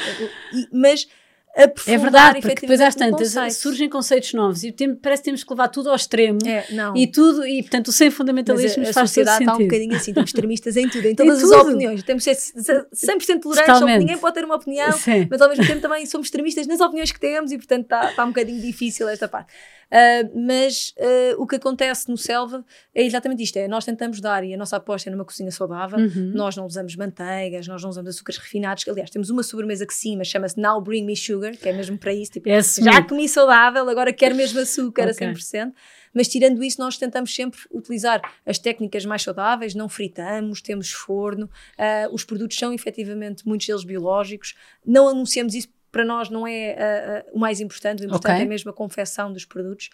[0.52, 1.08] e, mas
[1.56, 5.50] é verdade, porque depois às tantas surgem conceitos novos e tem, parece que temos que
[5.50, 8.94] levar tudo ao extremo é, e tudo, e portanto o sem fundamentalismo Mas a, a
[8.94, 12.02] faz sociedade está um bocadinho assim, temos extremistas em tudo, em todas em as opiniões,
[12.04, 15.26] temos de ser 100% tolerantes, ninguém pode ter uma opinião, Sim.
[15.28, 18.24] mas ao mesmo tempo também somos extremistas nas opiniões que temos e portanto está, está
[18.24, 19.52] um bocadinho difícil esta parte.
[19.90, 24.44] Uh, mas uh, o que acontece no Selva é exatamente isto: é nós tentamos dar,
[24.44, 26.32] e a nossa aposta é numa cozinha saudável, uhum.
[26.34, 28.86] nós não usamos manteigas, nós não usamos açúcares refinados.
[28.86, 31.96] Aliás, temos uma sobremesa que sim, mas chama-se Now Bring Me Sugar, que é mesmo
[31.96, 32.32] para isso.
[32.32, 35.26] Tipo, é já comi saudável, agora quero mesmo açúcar okay.
[35.26, 35.72] a 100%.
[36.12, 41.46] Mas tirando isso, nós tentamos sempre utilizar as técnicas mais saudáveis, não fritamos, temos forno,
[41.46, 47.24] uh, os produtos são efetivamente muitos deles biológicos, não anunciamos isso para nós não é
[47.24, 48.44] uh, uh, o mais importante, o importante okay.
[48.44, 49.90] é mesmo a confecção dos produtos.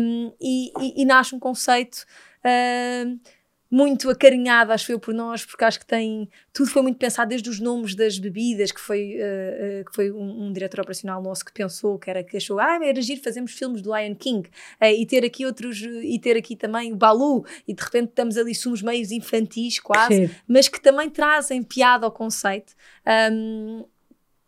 [0.00, 2.04] Um, e, e, e, nasce um conceito
[2.44, 3.20] uh,
[3.68, 6.28] muito acarinhado, acho eu, por nós, porque acho que tem.
[6.52, 9.16] Tudo foi muito pensado, desde os nomes das bebidas, que foi,
[9.84, 13.02] que foi um, um, diretor operacional nosso que pensou, que era que achou, ah, era
[13.02, 14.48] giro, fazemos filmes do Lion King,
[14.80, 18.54] e ter aqui outros, e ter aqui também o Balu, e de repente estamos ali,
[18.54, 20.34] somos meios infantis quase, Sim.
[20.46, 22.74] mas que também trazem piada ao conceito.
[23.32, 23.84] Um,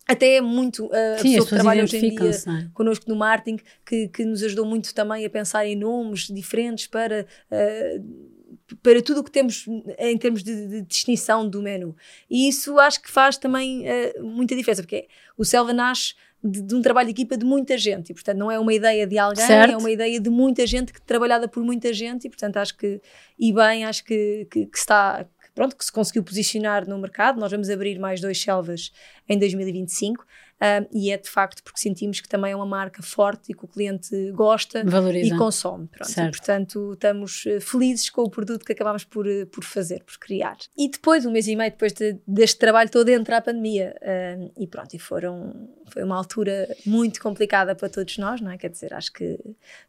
[0.07, 2.69] até é muito uh, a Sim, pessoa que trabalha hoje em dia é?
[2.73, 7.27] connosco no marketing, que, que nos ajudou muito também a pensar em nomes diferentes para,
[7.51, 9.67] uh, para tudo o que temos
[9.99, 11.97] em termos de, de, distinção do menu.
[12.31, 16.75] E isso acho que faz também uh, muita diferença, porque o Selva nasce de, de,
[16.75, 19.45] um trabalho de equipa de muita gente, e portanto não é uma ideia de alguém,
[19.45, 19.73] certo.
[19.73, 23.01] é uma ideia de muita gente, que trabalhada por muita gente, e portanto acho que,
[23.39, 27.41] e bem, acho que, que, que está, pronto, que se conseguiu posicionar no mercado.
[27.41, 28.93] Nós vamos abrir mais dois selvas
[29.29, 30.25] em 2025.
[30.57, 33.63] Uh, e é de facto porque sentimos que também é uma marca forte e que
[33.67, 35.35] o cliente gosta Valoriza.
[35.35, 35.87] e consome.
[35.89, 36.11] Pronto.
[36.11, 40.19] E, portanto, estamos eh, felizes com o produto que acabámos por, eh, por fazer, por
[40.19, 40.57] criar.
[40.75, 43.95] E depois, um mês e meio depois de, deste trabalho todo, entra a pandemia.
[44.01, 48.57] Uh, e pronto, e foram, foi uma altura muito complicada para todos nós, não é?
[48.57, 49.39] Quer dizer, acho que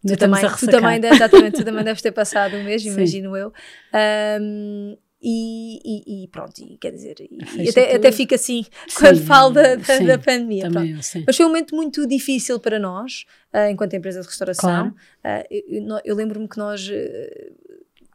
[0.06, 3.54] tu também, tu também, exatamente, tu também deves ter passado um mês, imagino eu.
[4.42, 4.98] Um,
[5.30, 9.54] e, e, e, pronto, e, quer dizer, e até, até fica assim sim, quando falo
[9.54, 10.68] da, da, da pandemia.
[10.68, 10.72] Eu,
[11.28, 14.94] Mas foi um momento muito difícil para nós, uh, enquanto empresa de restauração.
[15.22, 15.42] Claro.
[15.44, 16.90] Uh, eu, eu lembro-me que nós.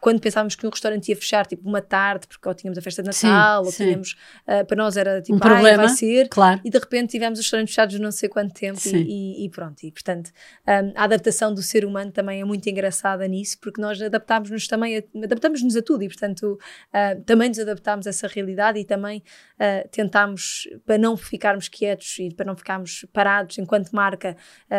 [0.02, 2.82] Uh, quando pensávamos que um restaurante ia fechar, tipo, uma tarde, porque ou tínhamos a
[2.82, 6.28] festa de Natal, sim, ou tínhamos, uh, para nós era tipo, um problema, vai ser,
[6.28, 6.60] claro.
[6.64, 9.90] e de repente tivemos os restaurantes fechados não sei quanto tempo, e, e, pronto, e
[9.90, 10.30] portanto,
[10.66, 15.02] um, a adaptação do ser humano também é muito engraçada nisso, porque nós adaptámos-nos também,
[15.22, 19.22] adaptamos-nos a tudo, e portanto, uh, também nos adaptámos a essa realidade e também
[19.58, 24.36] uh, tentámos, para não ficarmos quietos e para não ficarmos parados enquanto marca,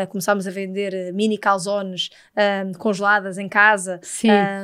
[0.09, 2.09] começámos a vender mini calzones
[2.77, 3.99] congeladas em casa,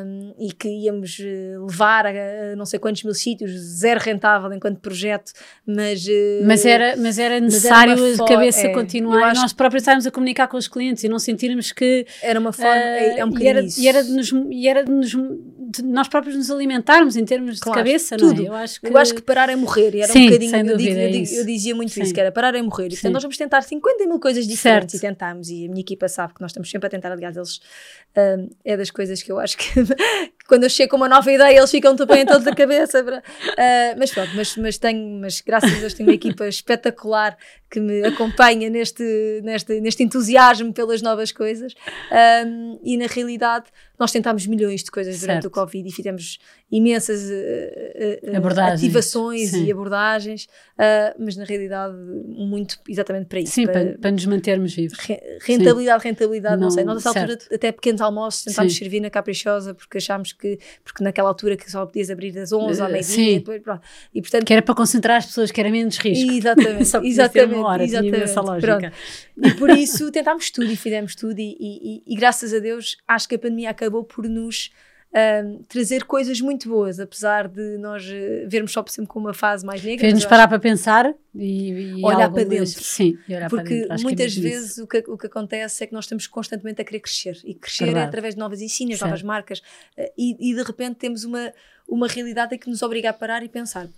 [0.05, 4.79] um, e que íamos eh, levar a, não sei quantos mil sítios, zero rentável enquanto
[4.79, 5.31] projeto,
[5.65, 6.07] mas...
[6.09, 10.07] Eh, mas era, mas era necessário mas era a cabeça é, continuar, nós próprios estarmos
[10.07, 12.05] a comunicar com os clientes e não sentirmos que...
[12.23, 14.83] Era uma forma, uh, é, é um e era, e era, de nos, e era
[14.83, 18.43] de nos, de nós próprios nos alimentarmos em termos claro, de cabeça, tudo.
[18.43, 18.47] não é?
[18.47, 18.87] Eu acho, que...
[18.87, 21.35] eu acho que parar é morrer, e era Sim, um bocadinho, eu, digo, eu, digo,
[21.35, 22.01] eu, dizia muito Sim.
[22.01, 24.93] isso, que era parar é morrer, e portanto nós vamos tentar 50 mil coisas diferentes
[24.93, 25.03] certo.
[25.03, 27.57] e tentamos, e a minha equipa sabe que nós estamos sempre a tentar, aliás, eles,
[27.57, 29.69] uh, é das coisas que eu acho que
[30.49, 33.01] quando eu chego com uma nova ideia, eles ficam também todos a cabeça.
[33.03, 37.37] Uh, mas pronto, mas, mas tenho, mas graças a Deus tenho uma equipa espetacular
[37.69, 39.03] que me acompanha neste,
[39.43, 41.73] neste, neste entusiasmo pelas novas coisas.
[42.45, 43.65] Um, e na realidade,
[43.99, 45.47] nós tentámos milhões de coisas durante certo.
[45.47, 46.39] o Covid e fizemos
[46.71, 48.79] imensas uh, uh, abordagens.
[48.79, 49.65] ativações Sim.
[49.65, 53.53] e abordagens, uh, mas na realidade, muito exatamente para isso.
[53.53, 54.97] Sim, para, para, para nos mantermos vivos.
[55.41, 56.07] Rentabilidade, Sim.
[56.07, 56.83] rentabilidade, não, não, sei.
[56.85, 57.31] Nós, nessa certo.
[57.31, 58.79] altura, até pequenos almoços, tentámos Sim.
[58.79, 62.81] servir na Caprichosa porque achámos que, porque naquela altura que só podias abrir das 11
[62.81, 63.43] ao meio-dia,
[64.13, 64.45] e portanto.
[64.45, 66.31] Que era para concentrar as pessoas, que era menos risco.
[66.31, 67.58] Exatamente, exatamente.
[67.63, 68.23] Hora, exatamente.
[68.23, 68.93] Essa lógica.
[69.37, 73.27] E por isso tentámos tudo e fizemos tudo, e, e, e, graças a Deus acho
[73.27, 74.71] que a pandemia acabou por nos
[75.43, 79.65] um, trazer coisas muito boas, apesar de nós uh, vermos só sempre com uma fase
[79.65, 80.01] mais negra.
[80.01, 82.67] Fez-nos parar para pensar e, e olhar para dentro.
[82.67, 84.03] Sim, olhar Porque para dentro.
[84.03, 86.99] muitas é vezes o que, o que acontece é que nós estamos constantemente a querer
[86.99, 88.05] crescer e crescer é Verdade.
[88.05, 91.51] é através de novas ensinas, novas marcas uh, e, e de repente temos uma,
[91.87, 93.89] uma realidade que nos obriga a parar e pensar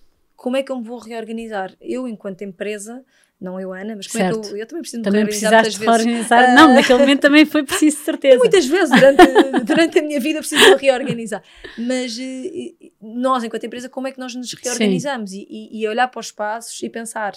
[0.41, 1.71] como é que eu me vou reorganizar?
[1.79, 3.05] Eu, enquanto empresa,
[3.41, 4.39] não eu, Ana, mas como certo.
[4.39, 6.51] é que eu, eu também preciso também reorganizar muitas reorganizar.
[6.51, 8.37] Uh, não, naquele momento também foi preciso certeza.
[8.37, 9.23] muitas vezes durante,
[9.65, 11.43] durante a minha vida preciso reorganizar.
[11.75, 15.33] Mas uh, nós, enquanto empresa, como é que nós nos reorganizamos?
[15.33, 17.33] E, e, olhar para os espaços e pensar.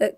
[0.00, 0.16] Uh,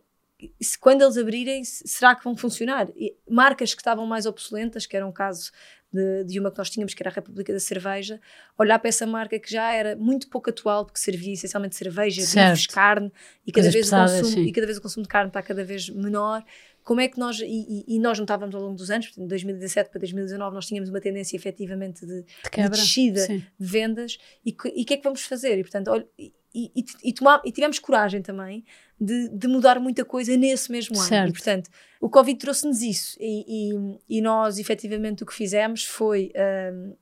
[0.60, 2.88] se, quando eles abrirem, será que vão funcionar?
[2.96, 5.50] E marcas que estavam mais obsoletas, que era um caso
[5.92, 8.20] de, de, uma que nós tínhamos, que era a República da Cerveja,
[8.58, 12.22] olhar para essa marca que já era muito pouco atual, porque servia essencialmente cerveja,
[12.70, 13.10] carne,
[13.46, 15.64] e cada, vez pesadas, o consumo, e cada vez o consumo de carne está cada
[15.64, 16.44] vez menor.
[16.84, 19.98] Como é que nós, e, e nós notávamos ao longo dos anos, de 2017 para
[19.98, 23.38] 2019, nós tínhamos uma tendência efetivamente de, de, de descida sim.
[23.38, 25.58] de vendas, e o que é que vamos fazer?
[25.58, 26.06] E portanto, olha,
[26.54, 28.64] e, e, e, tomar, e tivemos coragem também
[29.00, 31.08] de, de, mudar muita coisa nesse mesmo ano.
[31.08, 31.30] Certo.
[31.30, 33.16] E, portanto, o Covid trouxe-nos isso.
[33.20, 36.32] E, e, nós, efetivamente, o que fizemos foi
[36.72, 36.96] um,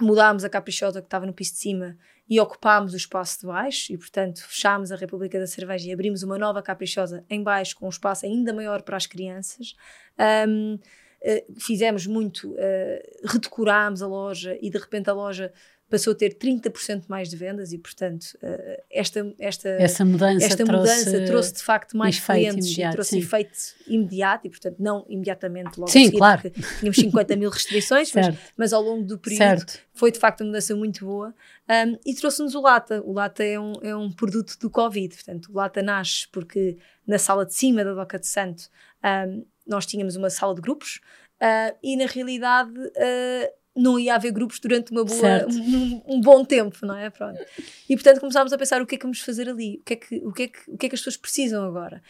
[0.00, 1.96] mudámos a caprichosa que estava no piso de cima
[2.28, 6.22] e ocupámos o espaço de baixo e, portanto, fechámos a República da Cerveja e abrimos
[6.22, 9.74] uma nova caprichosa em baixo com um espaço ainda maior para as crianças.
[10.48, 10.80] Um, uh,
[11.22, 15.52] eh, fizemos muito, uh, redecorámos a loja e de repente a loja
[15.94, 20.64] passou a ter 30% mais de vendas e, portanto, uh, esta, esta, Essa mudança, esta
[20.64, 23.18] trouxe, mudança trouxe de facto mais clientes imediato, e trouxe sim.
[23.18, 26.42] efeito imediato e, portanto, não imediatamente logo sim, a seguir, claro.
[26.42, 29.78] porque tínhamos 50 mil restrições, mas, mas, ao longo do período certo.
[29.92, 31.32] foi de facto uma mudança muito boa
[31.68, 33.00] um, e trouxe-nos o Lata.
[33.04, 36.76] O Lata é um, é um produto do Covid, portanto, o Lata nasce porque
[37.06, 38.64] na sala de cima da Doca de Santo
[39.28, 41.00] um, nós tínhamos uma sala de grupos
[41.40, 42.72] uh, e na realidade.
[42.72, 47.10] Uh, não ia haver grupos durante uma boa, um, um, bom tempo, não é?
[47.10, 47.40] Pronto.
[47.88, 49.96] E portanto começámos a pensar o que é que vamos fazer ali, o que é
[49.96, 52.02] que, o que, é, que, o que, é que as pessoas precisam agora.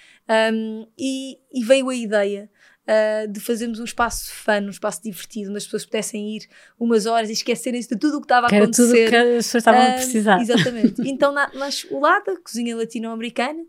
[0.53, 2.51] Um, e, e, veio a ideia
[2.85, 6.47] uh, de fazermos um espaço fun, um espaço divertido, onde as pessoas pudessem ir
[6.79, 9.07] umas horas e esquecerem-se de tudo o que estava a acontecer.
[9.07, 10.41] Tudo que as pessoas estavam a precisar.
[10.41, 10.95] Exatamente.
[11.15, 13.65] Então nasce o Lada, cozinha latino-americana.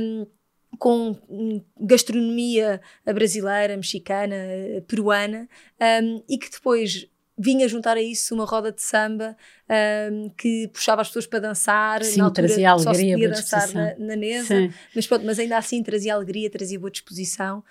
[0.00, 0.26] Um,
[0.78, 1.16] com
[1.78, 4.34] gastronomia brasileira, mexicana,
[4.88, 5.48] peruana,
[6.02, 9.36] um, e que depois vinha juntar a isso uma roda de samba
[10.10, 12.04] um, que puxava as pessoas para dançar.
[12.04, 14.54] Sim, na altura trazia alegria, só se podia dançar na, na, mesa,
[14.94, 17.64] mas, pronto, mas ainda assim trazia alegria, trazia boa disposição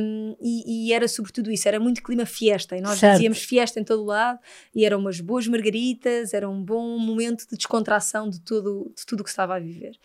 [0.00, 3.14] um, e, e, era sobretudo isso, era muito clima fiesta e nós certo.
[3.14, 4.38] fazíamos fiesta em todo o lado
[4.74, 9.20] e eram umas boas margaritas, era um bom momento de descontração de tudo, de tudo
[9.20, 9.98] o que estava a viver.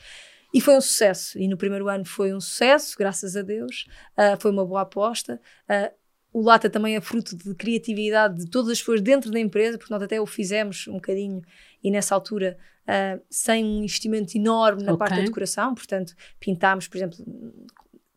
[0.54, 1.40] E foi um sucesso.
[1.40, 3.88] E no primeiro ano foi um sucesso, graças a Deus.
[4.16, 5.42] Uh, foi uma boa aposta.
[5.68, 5.92] Uh,
[6.34, 9.94] o Lata também é fruto de criatividade de todas as pessoas dentro da empresa, porque
[9.94, 11.42] nós até o fizemos um bocadinho
[11.84, 15.00] e nessa altura uh, sem um investimento enorme na okay.
[15.00, 17.18] parte da decoração, portanto pintámos, por exemplo,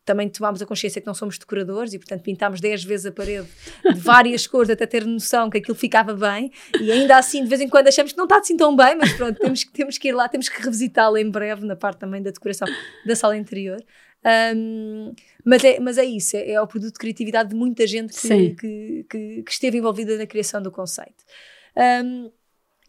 [0.07, 3.45] também tomámos a consciência que não somos decoradores e, portanto, pintámos 10 vezes a parede
[3.83, 6.49] de várias cores até ter noção que aquilo ficava bem
[6.79, 9.11] e ainda assim, de vez em quando, achamos que não está assim tão bem, mas
[9.11, 12.31] pronto, temos, temos que ir lá, temos que revisitá-lo em breve na parte também da
[12.31, 12.67] decoração
[13.05, 13.83] da sala interior.
[14.55, 15.13] Um,
[15.47, 18.55] mas, é, mas é isso, é, é o produto de criatividade de muita gente que,
[18.55, 21.23] que, que, que, esteve envolvida na criação do conceito.
[22.03, 22.29] Um,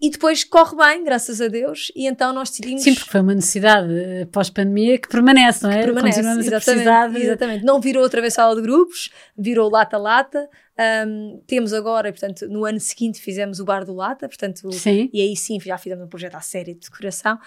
[0.00, 2.82] e depois corre bem, graças a Deus, e então nós decidimos.
[2.82, 5.78] Sim, porque foi uma necessidade eh, pós-pandemia que permanece, não é?
[5.78, 7.22] Que permanece, Continuamos exatamente, a precisar de...
[7.22, 7.64] exatamente.
[7.64, 12.78] Não virou outra vez sala de grupos, virou lata-lata, um, temos agora, portanto, no ano
[12.78, 15.10] seguinte fizemos o Bar do Lata, portanto, sim.
[15.12, 17.38] e aí sim já fizemos um projeto à série de decoração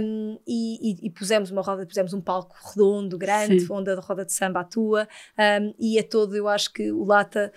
[0.00, 3.66] um, e, e, e, pusemos uma roda, pusemos um palco redondo, grande, sim.
[3.70, 5.08] onde a roda de samba atua
[5.60, 7.52] um, e é todo, eu acho que o Lata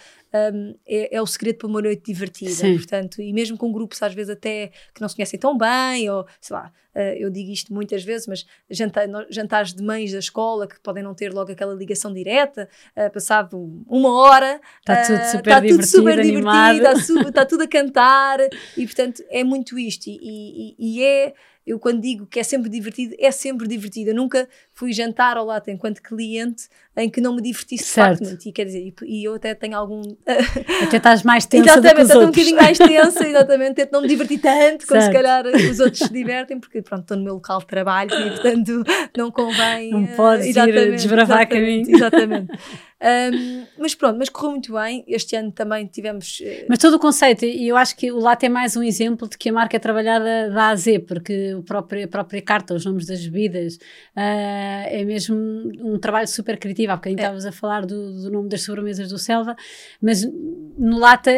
[0.87, 2.75] é, é, o segredo para uma noite divertida, sim.
[2.75, 6.25] portanto, e mesmo com grupos às vezes até que não se conhecem tão bem, ou
[6.41, 6.71] sei lá,
[7.17, 11.13] eu digo isto muitas vezes, mas jantar, jantares de mães da escola que podem não
[11.13, 15.77] ter logo aquela ligação direta, uh, passado uma hora, está tudo ah, super, tá divertido,
[15.77, 18.39] tudo super divertido, está, tá tudo a cantar,
[18.77, 20.07] e portanto é muito isto.
[20.07, 21.33] E, e, e é
[21.65, 24.09] eu quando digo que é sempre divertido, é sempre divertido.
[24.09, 28.23] Eu nunca fui jantar ao lado enquanto cliente em que não me divertisse certo.
[28.45, 30.01] E, quer dizer, e, e, eu até tenho algum.
[30.83, 31.71] Até estás mais tensa.
[31.71, 33.75] exatamente, estou um bocadinho mais tensa, exatamente.
[33.75, 37.17] Tento não me divertir tanto como se calhar os outros se divertem, porque pronto, estou
[37.17, 38.83] no meu local de trabalho e portanto
[39.17, 39.91] não convém.
[39.91, 41.89] Não podes ir desbravar caminho.
[41.89, 42.51] Exatamente.
[43.03, 45.03] Um, mas pronto, mas correu muito bem.
[45.07, 46.39] Este ano também tivemos.
[46.39, 46.65] Uh...
[46.69, 49.37] Mas todo o conceito, e eu acho que o latte é mais um exemplo de
[49.37, 52.73] que a marca é trabalhada da A a Z, porque o próprio, a própria carta,
[52.73, 53.79] os nomes das bebidas, uh,
[54.15, 56.93] é mesmo um trabalho super criativo.
[56.93, 57.23] Há bocadinho é.
[57.23, 59.55] estavas a falar do, do, nome das sobremesas do Selva,
[60.01, 61.31] mas no Lata,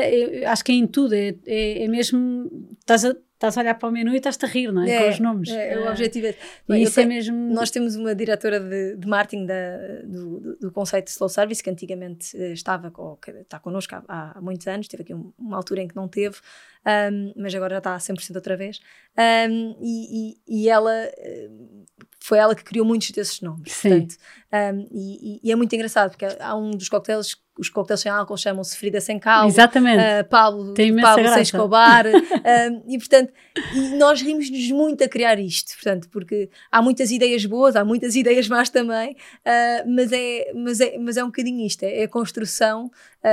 [0.47, 2.69] acho que é em tudo, é, é, é mesmo.
[2.79, 3.15] Estás a,
[3.47, 4.91] estás a olhar para o menu e estás-te a rir, não é?
[4.91, 5.03] é?
[5.03, 5.49] Com os nomes.
[5.49, 6.27] É, é o objetivo.
[6.27, 6.35] É,
[6.67, 7.35] Bem, isso é mesmo.
[7.53, 11.69] Nós temos uma diretora de, de marketing da, do, do, conceito de slow service que
[11.69, 15.81] antigamente eh, estava, ou, que está connosco há, há, muitos anos, teve aqui uma altura
[15.81, 16.37] em que não teve,
[16.85, 18.79] um, mas agora já está a 100% outra vez.
[19.17, 21.49] Um, e, e, e, ela eh,
[22.19, 23.71] foi ela que criou muitos desses nomes.
[23.71, 23.89] Sim.
[23.89, 24.15] Portanto,
[24.53, 28.37] um, e, e, é muito engraçado porque há um dos coquetéis os coquetéis sem álcool
[28.37, 30.01] chamam-se Frida Sem Cal, Exatamente.
[30.01, 33.31] Uh, Pablo, Tem Pablo Sem Escobar, uh, e portanto,
[33.73, 38.15] e nós rimos-nos muito a criar isto, portanto, porque há muitas ideias boas, há muitas
[38.17, 42.03] ideias más também, uh, mas, é, mas, é, mas é um bocadinho isto, é, é
[42.03, 42.91] a construção,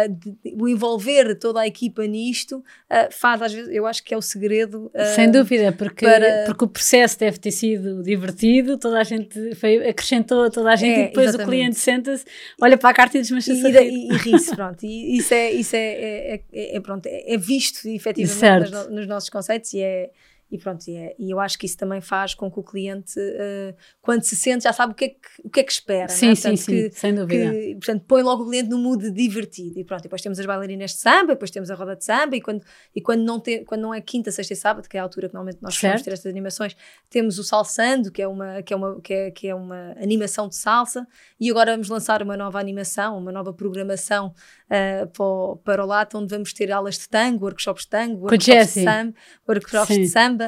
[0.08, 2.62] de, de, o envolver toda a equipa nisto,
[3.10, 4.90] faz às vezes, eu acho que é o segredo.
[5.14, 6.44] Sem dúvida, porque, para...
[6.46, 10.98] porque o processo deve ter sido divertido, toda a gente foi, acrescentou toda a gente
[10.98, 11.46] é, e depois exatamente.
[11.46, 12.24] o cliente senta-se,
[12.60, 14.84] olha para a carta e desmancha-se e ri-se, pronto.
[14.84, 19.30] E isso é, isso é, é, é, é pronto, é, visto efetivamente nos, nos, nossos
[19.30, 20.10] conceitos e é,
[20.52, 23.18] e pronto, e, é, e, eu acho que isso também faz com que o cliente,
[23.18, 26.08] uh, quando se sente, já sabe o que é que, o que, é que espera.
[26.10, 26.34] Sim, né?
[26.34, 27.50] portanto, sim, sim, que, sem dúvida.
[27.50, 29.78] Que, portanto, põe logo o cliente no mood divertido.
[29.78, 32.42] E pronto, depois temos as bailarinas de samba, depois temos a roda de samba, e
[32.42, 32.62] quando,
[32.94, 35.28] e quando, não, tem, quando não é quinta, sexta e sábado, que é a altura
[35.28, 36.76] que normalmente nós vamos ter estas animações,
[37.08, 40.48] temos o salsando, que é uma, que é uma, que é, que é uma animação
[40.48, 41.08] de salsa,
[41.40, 44.34] e agora vamos lançar uma nova animação, uma nova programação
[44.66, 48.26] uh, para, o, para o LAT, onde vamos ter aulas de tango, workshops de tango,
[48.26, 49.14] workshops de samba,
[49.48, 50.41] workshops de samba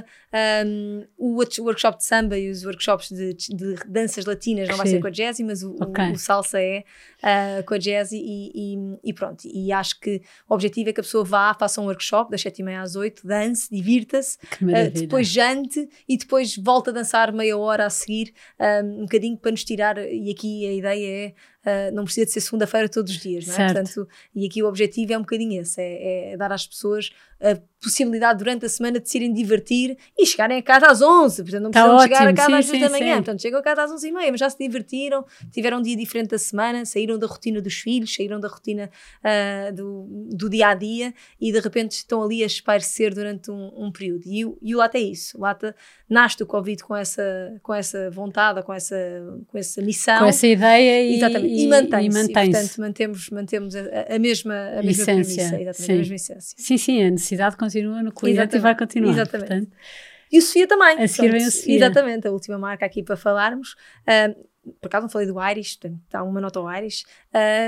[0.66, 5.00] um, o workshop de samba e os workshops de, de danças latinas não vai ser
[5.00, 6.11] com a Jazzy, mas o, okay.
[6.11, 6.85] o, o salsa é
[7.22, 9.47] uh, com a Jazzy e, e, e, pronto.
[9.47, 12.82] E acho que o objetivo é que a pessoa vá, faça um workshop das 7h30
[12.82, 17.90] às 8 dance, divirta-se, uh, depois jante e depois volta a dançar meia hora a
[17.90, 19.99] seguir, um, um bocadinho para nos tirar.
[19.99, 21.34] E aqui a ideia é
[21.65, 23.73] Uh, não precisa de ser segunda-feira todos os dias, não é?
[23.73, 27.11] Portanto, e aqui o objetivo é um bocadinho esse, é, é, dar às pessoas
[27.41, 31.43] a possibilidade durante a semana de se irem divertir e chegarem a casa às 11,
[31.43, 33.23] portanto não tá precisam chegar a casa sim, às 10 da manhã, sim.
[33.23, 35.95] portanto chegam a casa às 11 e meia, mas já se divertiram, tiveram um dia
[35.95, 38.91] diferente da semana, saíram da rotina dos filhos, saíram da rotina
[39.23, 43.71] uh, do, do dia a dia e de repente estão ali a espairecer durante um,
[43.77, 44.23] um período.
[44.25, 45.77] E, e o Lata é isso, o Lata
[46.09, 48.97] nasce do Covid com essa, com essa vontade, com essa,
[49.49, 50.21] com essa missão.
[50.21, 51.19] Com essa ideia e,
[51.55, 52.18] e, e mantém-se.
[52.18, 56.14] E mantém portanto, mantemos, mantemos a, a mesma, a mesma essência, premissa, exatamente, a mesma
[56.14, 56.57] essência.
[56.59, 59.12] Sim, sim, a necessidade continua no exatamente, e vai continuar.
[59.12, 59.48] Exatamente.
[59.48, 59.72] Portanto,
[60.32, 60.98] e o Sofia também.
[60.98, 61.76] A seguir vem o Sofia.
[61.76, 63.76] Exatamente, a última marca aqui para falarmos.
[64.09, 64.44] Um,
[64.80, 67.05] por acaso não falei do portanto, está uma nota ao Irish.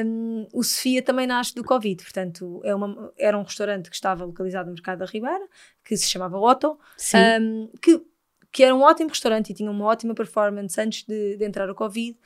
[0.05, 4.25] Um, o Sofia também nasce do Covid, portanto, é uma, era um restaurante que estava
[4.25, 5.47] localizado no Mercado da Ribeira,
[5.85, 6.79] que se chamava Otto,
[7.41, 8.03] um, que,
[8.51, 11.75] que era um ótimo restaurante e tinha uma ótima performance antes de, de entrar o
[11.75, 12.19] Covid.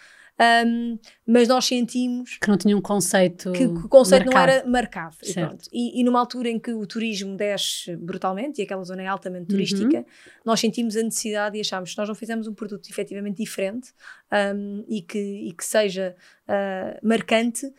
[0.66, 4.47] Um, mas nós sentimos que não tinha um conceito que, o conceito marcado.
[4.47, 8.64] não era marcado e, e, e, numa altura em que o turismo desce brutalmente e
[8.64, 9.49] aquela zona é altamente uhum.
[9.49, 10.05] turística uhum.
[10.43, 13.93] nós sentimos a necessidade e achámos que nós não fizemos um produto efetivamente diferente
[14.55, 16.16] um, e, que, e que seja
[16.49, 17.72] uh, marcante uh,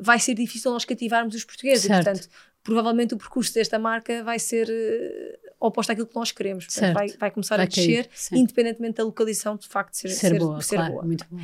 [0.00, 2.00] vai ser difícil nós cativarmos os portugueses certo.
[2.00, 2.28] e portanto
[2.62, 6.66] provavelmente o percurso desta marca vai ser uh, oposto àquilo que nós queremos.
[6.66, 10.38] Portanto, vai, vai, começar vai a descer, independentemente da localização, de facto, ser, ser, ser
[10.38, 10.60] boa.
[10.60, 11.04] Ser claro, boa.
[11.04, 11.40] Muito bom.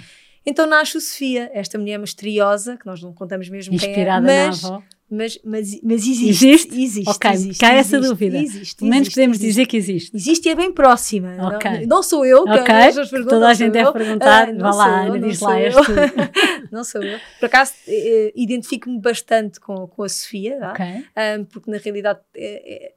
[0.46, 4.46] Então nasce o Sofia, esta mulher misteriosa, que nós não contamos mesmo Inspirada quem é,
[4.46, 4.82] mas, na avó.
[5.10, 6.28] Mas, mas, mas existe.
[6.28, 6.82] Existe?
[6.82, 7.10] Existe.
[7.10, 8.36] Ok, existe, cá essa dúvida.
[8.36, 8.76] Existe.
[8.76, 9.48] Pelo menos podemos existe.
[9.48, 10.16] dizer que existe.
[10.16, 11.36] Existe e é bem próxima.
[11.54, 11.70] Ok.
[11.70, 13.22] Não, não sou eu, que okay.
[13.28, 14.48] Toda a gente deve perguntar.
[14.48, 15.80] Ah, Vá lá, Ana, diz lá este.
[16.72, 17.18] não sou eu.
[17.38, 21.04] Por acaso, eh, identifico-me bastante com, com a Sofia, okay.
[21.38, 22.20] um, porque na realidade.
[22.34, 22.92] É, é,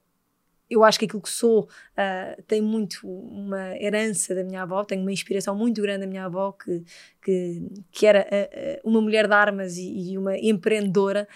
[0.70, 5.00] eu acho que aquilo que sou uh, tem muito uma herança da minha avó, tenho
[5.00, 6.82] uma inspiração muito grande da minha avó, que,
[7.22, 11.26] que, que era uh, uma mulher de armas e, e uma empreendedora,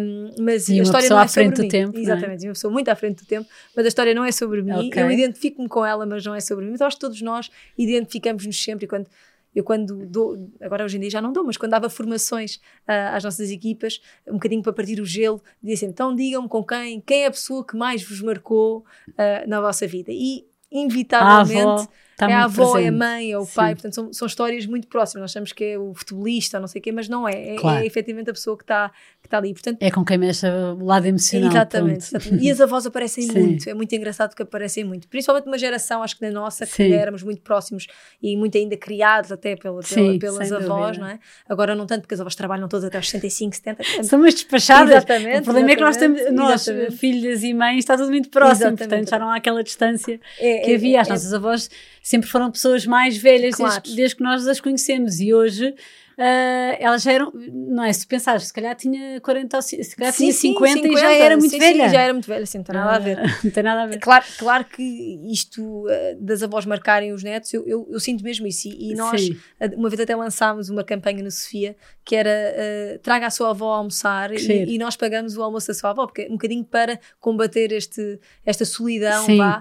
[0.00, 1.68] um, mas e a história não é sobre mim.
[1.68, 2.00] Tempo, é?
[2.00, 2.48] Exatamente, é?
[2.48, 4.88] uma pessoa muito à frente do tempo, mas a história não é sobre mim.
[4.88, 5.02] Okay.
[5.02, 6.74] Eu identifico-me com ela, mas não é sobre mim.
[6.74, 9.08] Então acho que todos nós identificamos-nos sempre quando
[9.56, 13.14] eu quando dou, agora hoje em dia já não dou, mas quando dava formações uh,
[13.14, 17.22] às nossas equipas, um bocadinho para partir o gelo, dizia então digam-me com quem, quem
[17.22, 20.12] é a pessoa que mais vos marcou uh, na vossa vida.
[20.12, 22.84] E inevitavelmente Tá é a avó, presente.
[22.84, 23.54] é a mãe, é o Sim.
[23.54, 25.20] pai, portanto são, são histórias muito próximas.
[25.20, 27.54] Nós achamos que é o futebolista, não sei o quê, mas não é.
[27.54, 27.82] É, claro.
[27.82, 28.90] é efetivamente a pessoa que está
[29.26, 29.52] que tá ali.
[29.52, 31.50] Portanto, é com quem mexe o lado emocional.
[31.50, 32.44] Exatamente, exatamente.
[32.44, 35.08] E as avós aparecem muito, é muito engraçado que aparecem muito.
[35.08, 36.92] Principalmente uma geração, acho que na nossa, que Sim.
[36.92, 37.86] éramos muito próximos
[38.22, 41.18] e muito ainda criados até pela, Sim, pelas avós, não é?
[41.48, 43.76] Agora não tanto, porque as avós trabalham todas até aos 65, 70.
[43.82, 44.90] Portanto, São mais despachadas.
[44.90, 45.40] Exatamente.
[45.40, 46.66] O problema é que nós temos, nós,
[46.98, 48.78] filhas e mães, está tudo muito próximo, exatamente.
[48.88, 51.00] portanto já não há aquela distância é, que havia.
[51.00, 51.70] As é, nossas avós
[52.02, 53.74] sempre foram pessoas mais velhas claro.
[53.82, 55.74] desde, desde, que nós as conhecemos e hoje
[56.18, 57.92] Uh, elas já eram, não é?
[57.92, 61.12] Se pensares, se calhar tinha 40 se calhar sim, tinha 50, sim, 50, e já
[61.12, 61.84] era muito sim, velha.
[61.84, 63.18] Sim, já era muito velha, sim, não tem nada a ver.
[63.44, 63.98] não tem nada a ver.
[64.00, 64.82] Claro, claro que
[65.30, 65.88] isto uh,
[66.18, 68.66] das avós marcarem os netos, eu, eu, eu sinto mesmo isso.
[68.66, 69.28] E, e nós,
[69.76, 73.74] uma vez até lançámos uma campanha no Sofia que era uh, traga a sua avó
[73.74, 76.64] a almoçar e, e, nós pagamos o almoço da sua avó, porque é um bocadinho
[76.64, 79.60] para combater este, esta solidão sim, vá,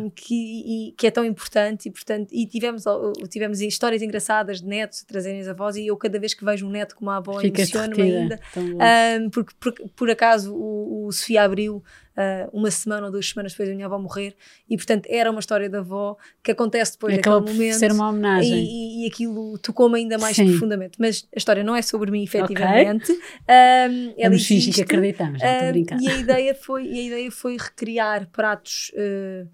[0.00, 0.08] um.
[0.08, 1.88] Que, e, que é tão importante.
[1.88, 2.84] E, portanto, e tivemos,
[3.28, 6.70] tivemos histórias engraçadas de netos trazerem as avós e eu cada vez que vejo um
[6.70, 8.40] neto com uma avó emociono-me ainda.
[8.56, 13.52] Um, porque por, por, acaso o, o Sofia abriu uh, uma semana ou duas semanas
[13.52, 14.34] depois da minha avó morrer
[14.68, 17.74] e portanto era uma história da avó que acontece depois daquele momento.
[17.74, 18.52] ser uma homenagem.
[18.52, 20.50] E, e, e aquilo tocou-me ainda mais Sim.
[20.50, 20.98] profundamente.
[20.98, 23.10] Mas a história não é sobre mim, efetivamente.
[23.12, 23.22] Okay.
[23.48, 26.00] Um, ela Vamos fingir que acreditamos, já estou a brincar.
[26.00, 28.92] E a ideia foi, e a ideia foi recriar pratos.
[28.94, 29.48] Uh,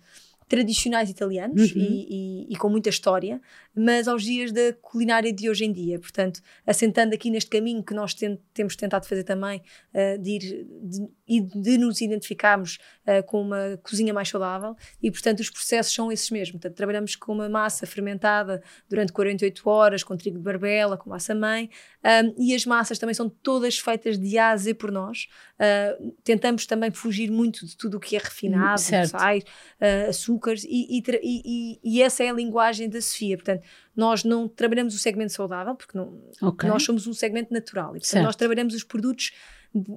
[0.47, 1.81] tradicionais italianos uhum.
[1.81, 3.41] e, e, e, com muita história,
[3.75, 5.99] mas aos dias da culinária de hoje em dia.
[5.99, 9.61] Portanto, assentando aqui neste caminho que nós tem, temos tentado fazer também,
[9.93, 15.41] uh, de ir de, de nos identificarmos uh, com uma cozinha mais saudável e, portanto,
[15.41, 16.53] os processos são esses mesmos.
[16.53, 21.70] Portanto, trabalhamos com uma massa fermentada durante 48 horas, com trigo de barbela, com massa-mãe,
[22.05, 25.27] um, e as massas também são todas feitas de A a Z por nós.
[25.55, 30.99] Uh, tentamos também fugir muito de tudo o que é refinado, sais, uh, açúcares, e,
[30.99, 33.37] e, e, e, essa é a linguagem da Sofia.
[33.37, 33.64] Portanto,
[33.95, 36.69] nós não trabalhamos o segmento saudável, porque não, okay.
[36.69, 39.33] nós somos um segmento natural, e portanto, nós trabalhamos os produtos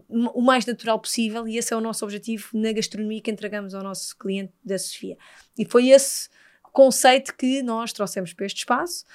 [0.10, 3.84] o mais natural possível e esse é o nosso objetivo na gastronomia que entregamos ao
[3.84, 5.16] nosso cliente da Sofia.
[5.56, 6.30] E foi esse
[6.74, 9.06] conceito que nós trouxemos para este espaço.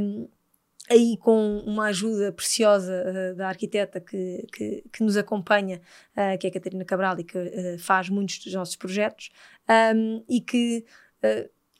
[0.00, 0.28] Um,
[0.88, 5.80] aí com uma ajuda preciosa uh, da arquiteta que, que, que nos acompanha,
[6.16, 9.30] uh, que é a Catarina Cabral e que uh, faz muitos dos nossos projetos
[9.94, 10.84] um, e que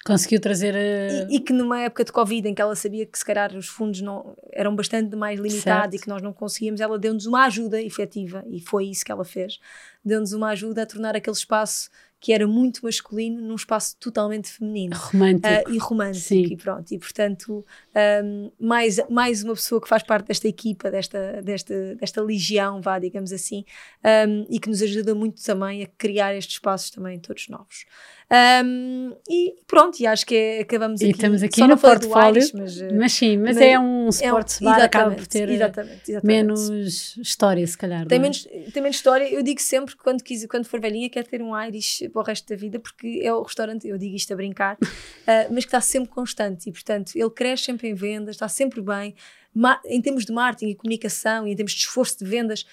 [0.05, 0.75] Conseguiu trazer.
[0.75, 1.31] A...
[1.31, 3.69] E, e, que numa época de Covid, em que ela sabia que se calhar os
[3.69, 7.81] fundos não, eram bastante mais limitados e que nós não conseguíamos, ela deu-nos uma ajuda
[7.81, 9.59] efetiva e foi isso que ela fez.
[10.05, 11.91] Deu-nos uma ajuda a tornar aquele espaço
[12.21, 14.95] que era muito masculino num espaço totalmente feminino.
[14.95, 15.71] Romântico.
[15.71, 16.27] Uh, e romântico.
[16.27, 16.43] Sim.
[16.43, 16.93] E pronto.
[16.93, 17.65] E portanto,
[18.23, 22.99] um, mais, mais uma pessoa que faz parte desta equipa, desta, desta, desta legião, vá,
[22.99, 23.65] digamos assim,
[24.29, 27.87] um, e que nos ajuda muito também a criar estes espaços também todos novos.
[28.33, 31.13] Um, e pronto, e acho que é, acabamos e aqui.
[31.13, 34.69] E estamos aqui no portfólio, mas, eh, mas sim, mas, mas é um suporte é
[34.69, 36.25] um, acaba por ter exatamente, exatamente.
[36.25, 38.07] menos história, se calhar.
[38.07, 38.23] Tem, é?
[38.23, 39.29] menos, tem menos história.
[39.29, 42.25] Eu digo sempre que quando, quis, quando for velhinha, quer ter um Irish para o
[42.25, 44.87] resto da vida, porque é o restaurante, eu digo isto a brincar, uh,
[45.51, 49.13] mas que está sempre constante e, portanto, ele cresce sempre em vendas, está sempre bem.
[49.53, 52.65] Ma em termos de marketing e comunicação e em termos de esforço de vendas,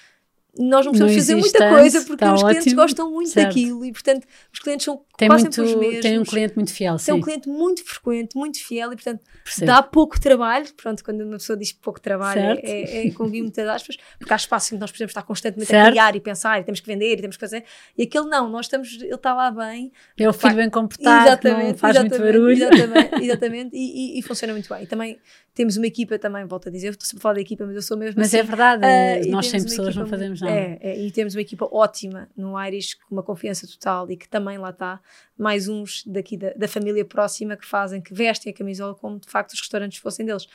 [0.60, 2.76] nós não precisamos fazer muita coisa porque os clientes ótimo.
[2.76, 3.48] gostam muito certo.
[3.48, 6.02] daquilo e, portanto, os clientes são tem quase muito, sempre os mesmos.
[6.02, 9.66] Tem um cliente muito fiel, Tem um cliente muito frequente, muito fiel e, portanto, Percebo.
[9.66, 10.68] dá pouco trabalho.
[10.76, 14.36] Pronto, quando uma pessoa diz pouco trabalho, é, é, é com muitas aspas, porque há
[14.36, 15.88] espaço em que nós precisamos estar constantemente certo.
[15.88, 17.64] a criar e pensar e temos que vender e temos que fazer.
[17.98, 19.92] E aquele não, nós estamos, ele está lá bem.
[20.20, 22.52] É o filho bem comportado, exatamente, não faz muito barulho.
[22.52, 24.84] Exatamente, exatamente e, e, e funciona muito bem.
[24.84, 25.20] E também
[25.58, 27.82] temos uma equipa também, volto a dizer, estou sempre a falar da equipa, mas eu
[27.82, 28.38] sou mesmo Mas assim.
[28.38, 30.54] é verdade, uh, nós sem pessoas não fazemos nada.
[30.54, 34.30] É, é, e temos uma equipa ótima no Irish, com uma confiança total e que
[34.30, 35.02] também lá está,
[35.36, 39.28] mais uns daqui da, da família próxima que fazem, que vestem a camisola como de
[39.28, 40.48] facto os restaurantes fossem deles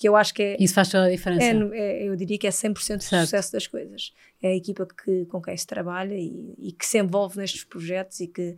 [0.00, 0.56] que eu acho que é.
[0.58, 1.44] Isso faz toda a diferença.
[1.44, 4.14] É, é, eu diria que é 100% do sucesso das coisas.
[4.42, 8.18] É a equipa que, com quem se trabalha e, e, que se envolve nestes projetos
[8.20, 8.56] e que,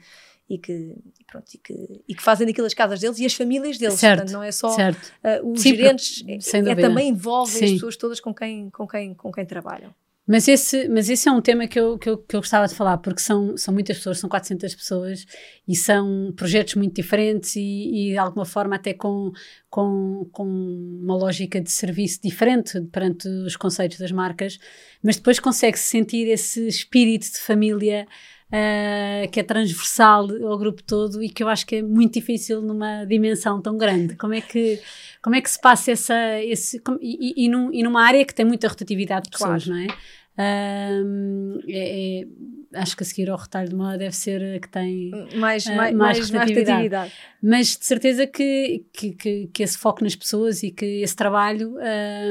[0.49, 0.95] e que,
[1.27, 3.95] pronto, e que, e que fazem daquilo as casas deles e as famílias deles.
[3.95, 7.97] Certo, Portanto, não é só uh, os Sim, gerentes, é, é, também envolvem as pessoas
[7.97, 9.95] todas com quem, com quem, com quem trabalham.
[10.25, 12.75] Mas esse, mas esse é um tema que eu, que, eu, que eu gostava de
[12.75, 15.27] falar, porque são, são muitas pessoas, são 400 pessoas
[15.67, 19.33] e são projetos muito diferentes e, e de alguma forma até com,
[19.69, 24.59] com, com uma lógica de serviço diferente perante os conceitos das marcas,
[25.03, 28.07] mas depois consegue-se sentir esse espírito de família
[28.53, 32.61] uh, que é transversal ao grupo todo e que eu acho que é muito difícil
[32.61, 34.15] numa dimensão tão grande.
[34.17, 34.79] Como é que,
[35.23, 36.41] como é que se passa essa.
[36.43, 39.81] Esse, e, e, num, e numa área que tem muita rotatividade de pessoas, claro.
[39.81, 39.97] não é?
[40.35, 44.69] Um, é, é, acho que a seguir ao retalho de moda deve ser a que
[44.69, 47.13] tem mais, uh, mais, mais, rotatividade.
[47.43, 51.75] Mas de certeza que, que, que, que, esse foco nas pessoas e que esse trabalho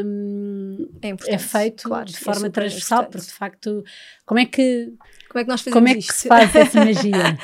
[0.04, 3.84] um, é, é, feito claro, de é forma transversal, porque de facto,
[4.26, 4.92] como é que
[5.32, 6.14] como é que nós fazemos Como é que isto?
[6.14, 7.38] se faz essa magia?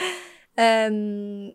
[0.92, 1.54] um,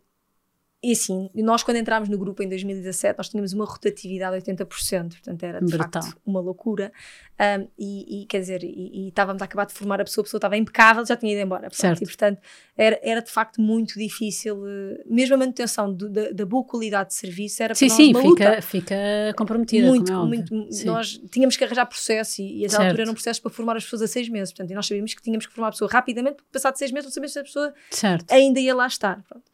[0.83, 5.11] E assim, nós quando entrámos no grupo em 2017, nós tínhamos uma rotatividade de 80%,
[5.11, 6.03] portanto era de Brutal.
[6.03, 6.93] facto uma loucura.
[7.41, 10.25] Um, e, e, quer dizer, e, e, estávamos a acabar de formar a pessoa, a
[10.25, 11.69] pessoa estava impecável, já tinha ido embora.
[11.71, 12.03] Certo.
[12.03, 12.41] E portanto
[12.77, 17.11] era, era de facto muito difícil, eh, mesmo a manutenção do, da, da, boa qualidade
[17.11, 18.63] de serviço era sim, para sim, nós uma fica, luta.
[18.63, 18.95] fica
[19.37, 19.87] comprometida.
[19.87, 20.55] Muito, é muito.
[20.85, 24.03] Nós tínhamos que arranjar processo e, e a altura eram processos para formar as pessoas
[24.03, 24.53] a seis meses.
[24.53, 27.07] Portanto, e nós sabíamos que tínhamos que formar a pessoa rapidamente, porque passado seis meses
[27.07, 28.33] não sabíamos se a pessoa certo.
[28.33, 29.23] ainda ia lá estar.
[29.29, 29.45] Pronto.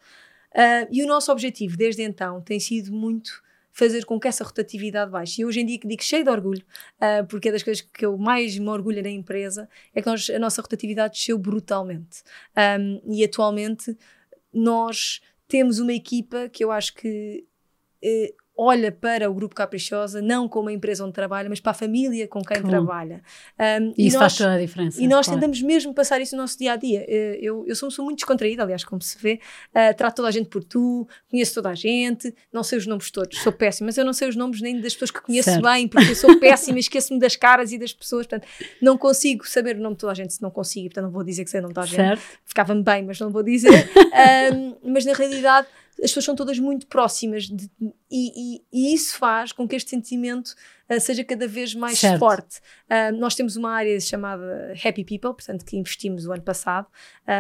[0.59, 3.41] Uh, e o nosso objetivo desde então tem sido muito
[3.71, 5.41] fazer com que essa rotatividade baixe.
[5.41, 6.65] E hoje em dia que digo cheio de orgulho,
[6.97, 10.29] uh, porque é das coisas que eu mais me orgulho na empresa, é que nós,
[10.29, 12.25] a nossa rotatividade desceu brutalmente.
[12.81, 13.97] Um, e atualmente
[14.53, 17.47] nós temos uma equipa que eu acho que
[18.03, 21.75] uh, olha para o Grupo Caprichosa não como a empresa onde trabalha, mas para a
[21.75, 23.23] família com quem trabalha.
[23.57, 25.01] Um, e, isso nós, faz toda a diferença.
[25.01, 25.41] E nós claro.
[25.41, 27.05] tentamos mesmo passar isso no nosso dia a dia.
[27.07, 29.39] Eh, eu, eu sou, sou muito descontraída, aliás, como se vê,
[29.71, 33.13] uh, trato toda a gente por tu, conheço toda a gente, não sei os nomes
[33.13, 35.63] todos, sou péssima, mas eu não sei os nomes nem das pessoas que conheço certo.
[35.63, 38.49] bem, porque eu sou péssima, esqueço-me das caras e das pessoas, portanto,
[38.83, 41.23] não consigo saber o nome de toda a gente se não consigo, portanto, não vou
[41.23, 42.21] dizer que sei o nome de toda a gente.
[42.45, 43.71] Ficava-me bem, mas não vou dizer.
[44.53, 45.69] um, mas na realidade
[46.03, 47.69] as pessoas são todas muito próximas de,
[48.11, 50.55] e, e, e, isso faz com que este sentimento
[50.89, 52.21] uh, seja cada vez mais certo.
[52.21, 52.59] forte.
[52.87, 56.87] Uh, nós temos uma área chamada Happy People, portanto, que investimos o ano passado,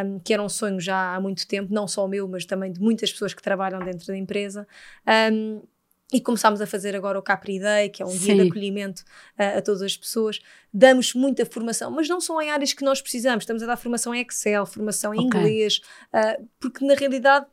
[0.04, 2.72] um, que era um sonho já há muito tempo, não só o meu, mas também
[2.72, 4.66] de muitas pessoas que trabalham dentro da empresa.
[5.32, 5.62] Um,
[6.10, 8.18] e começámos a fazer agora o Capri Day, que é um Sim.
[8.18, 9.02] dia de acolhimento
[9.38, 10.40] uh, a todas as pessoas.
[10.72, 13.42] Damos muita formação, mas não são em áreas que nós precisamos.
[13.42, 15.40] Estamos a dar formação em Excel, formação em okay.
[15.40, 15.80] inglês,
[16.14, 17.46] uh, porque na realidade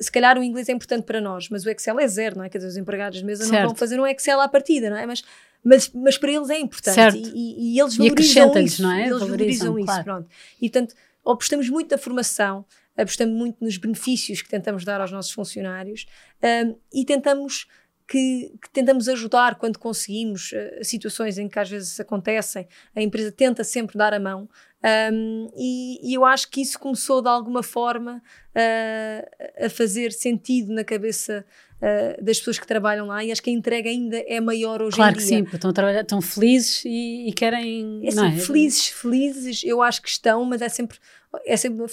[0.00, 2.48] se calhar o inglês é importante para nós, mas o Excel é zero, não é?
[2.48, 3.60] Quer dizer, os empregados de mesa certo.
[3.60, 5.06] não vão fazer um Excel à partida, não é?
[5.06, 5.22] Mas,
[5.62, 7.16] mas, mas para eles é importante certo.
[7.16, 8.82] E, e, eles valorizam e isso.
[8.82, 9.06] Não é?
[9.06, 10.04] Eles valorizam, valorizam isso, claro.
[10.04, 10.28] pronto.
[10.60, 10.94] E portanto,
[11.24, 12.64] apostamos muito na formação,
[12.96, 16.06] apostamos muito nos benefícios que tentamos dar aos nossos funcionários
[16.42, 17.66] um, e tentamos
[18.08, 23.30] que, que, tentamos ajudar quando conseguimos uh, situações em que às vezes acontecem, a empresa
[23.30, 24.48] tenta sempre dar a mão
[24.82, 28.22] um, e, e, eu acho que isso começou de alguma forma
[28.54, 31.44] uh, a fazer sentido na cabeça
[31.76, 34.96] uh, das pessoas que trabalham lá e acho que a entrega ainda é maior hoje
[34.96, 35.28] claro em dia.
[35.28, 38.00] Claro que sim, estão, a estão felizes e, e querem.
[38.04, 38.38] É assim, é?
[38.38, 40.98] Felizes, felizes, eu acho que estão, mas é sempre.
[41.46, 41.86] É sempre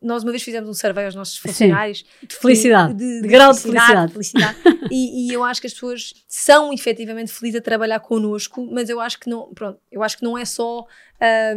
[0.00, 3.28] nós uma vez fizemos um survey aos nossos funcionários sim, de felicidade, de, de, de
[3.28, 4.58] grau de felicidade, felicidade.
[4.90, 8.98] e, e, eu acho que as pessoas são efetivamente felizes a trabalhar connosco, mas eu
[8.98, 10.86] acho que não, pronto, eu acho que não é só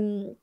[0.02, 0.36] um,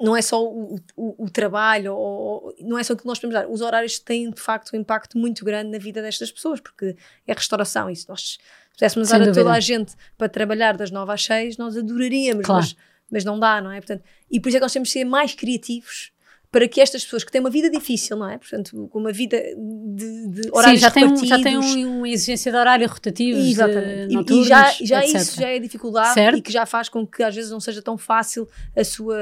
[0.00, 3.34] não é só o, o, o trabalho, ou, não é só o que nós podemos
[3.34, 3.50] dar.
[3.50, 7.32] Os horários têm, de facto, um impacto muito grande na vida destas pessoas, porque é
[7.32, 7.88] restauração.
[7.88, 8.38] E se nós
[8.72, 12.62] pudéssemos dar a toda a gente para trabalhar das 9 às 6, nós adoraríamos, claro.
[12.62, 12.76] mas,
[13.10, 13.80] mas não dá, não é?
[13.80, 16.12] Portanto, e por isso é que nós temos de ser mais criativos
[16.50, 18.38] para que estas pessoas que têm uma vida difícil, não é?
[18.38, 22.08] Portanto, com uma vida de, de horários Sim, já tem, um, já tem um, uma
[22.08, 23.38] exigência de horário rotativo.
[23.38, 24.24] Exatamente.
[24.24, 26.38] De e, e, já, já isso já é dificuldade certo.
[26.38, 29.16] e que já faz com que às vezes não seja tão fácil a sua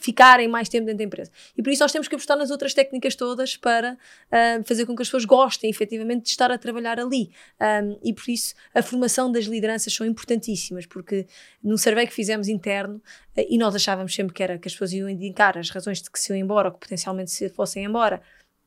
[0.00, 1.30] ficarem mais tempo dentro da empresa.
[1.56, 4.94] E por isso nós temos que apostar nas outras técnicas todas para uh, fazer com
[4.94, 7.30] que as pessoas gostem efetivamente de estar a trabalhar ali.
[7.60, 11.26] Um, e por isso a formação das lideranças são importantíssimas, porque
[11.62, 12.96] num survey que fizemos interno,
[13.36, 16.10] uh, e nós achávamos sempre que era que as pessoas iam indicar as razões de
[16.10, 18.20] que se iam embora ou que potencialmente se fossem embora,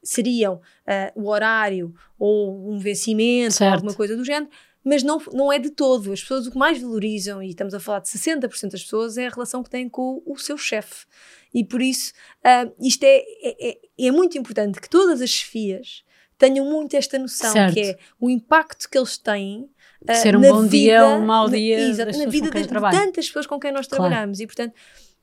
[0.04, 4.50] seriam uh, o horário ou um vencimento ou alguma coisa do género
[4.86, 6.14] mas não, não é de todo.
[6.14, 9.26] As pessoas o que mais valorizam, e estamos a falar de 60% das pessoas, é
[9.26, 11.06] a relação que têm com o, seu chefe.
[11.52, 12.14] E por isso,
[12.46, 13.78] uh, isto é, é, é,
[14.08, 16.04] é, muito importante que todas as chefias
[16.38, 17.74] tenham muito esta noção, certo.
[17.74, 19.68] que é o impacto que eles têm.
[20.08, 22.68] Uh, ser um bom vida, dia ou um mau dia na, exato, na vida de,
[22.68, 24.04] tantas pessoas com quem nós claro.
[24.04, 24.40] trabalhamos.
[24.40, 24.76] E portanto,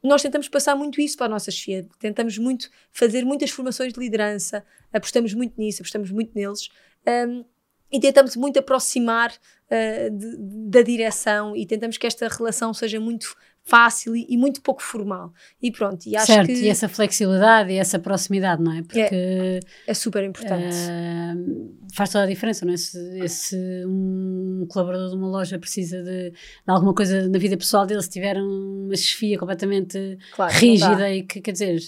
[0.02, 4.00] nós tentamos passar muito isso para a nossa chefia, tentamos muito fazer muitas formações de
[4.00, 6.68] liderança, apostamos muito nisso, apostamos muito neles.
[7.06, 7.44] Um,
[7.92, 10.36] e tentamos muito aproximar uh, de,
[10.70, 15.32] da direção e tentamos que esta relação seja muito fácil e, e, muito pouco formal.
[15.60, 16.52] E pronto, e acho certo, que...
[16.52, 18.82] e essa flexibilidade e essa proximidade, não é?
[18.82, 19.00] Porque...
[19.00, 20.74] É, é super importante.
[20.74, 22.76] Uh, faz toda a diferença, não é?
[22.76, 26.36] Se, se, um colaborador de uma loja precisa de, de,
[26.66, 31.40] alguma coisa na vida pessoal dele, se tiver uma chefia completamente claro, rígida e que,
[31.40, 31.78] quer dizer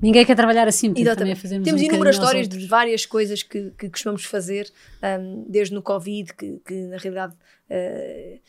[0.00, 3.70] Ninguém quer trabalhar assim, porque também fazemos Temos um inúmeras histórias de várias coisas que,
[3.72, 4.70] que costumamos fazer,
[5.02, 8.40] um, desde no Covid, que, que na realidade uh,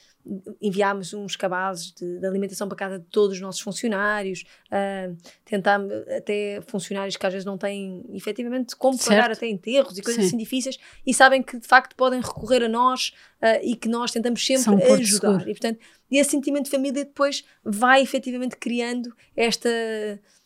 [0.62, 5.92] enviámos uns cabazes de, de, alimentação para casa de todos os nossos funcionários, uh, tentámos
[6.10, 9.10] até funcionários que às vezes não têm efetivamente como certo.
[9.10, 10.28] pagar até enterros e coisas Sim.
[10.28, 14.12] assim difíceis e sabem que de facto podem recorrer a nós uh, e que nós
[14.12, 15.42] tentamos sempre um ajudar.
[15.42, 15.80] E portanto,
[16.10, 19.70] esse sentimento de família depois vai efetivamente criando esta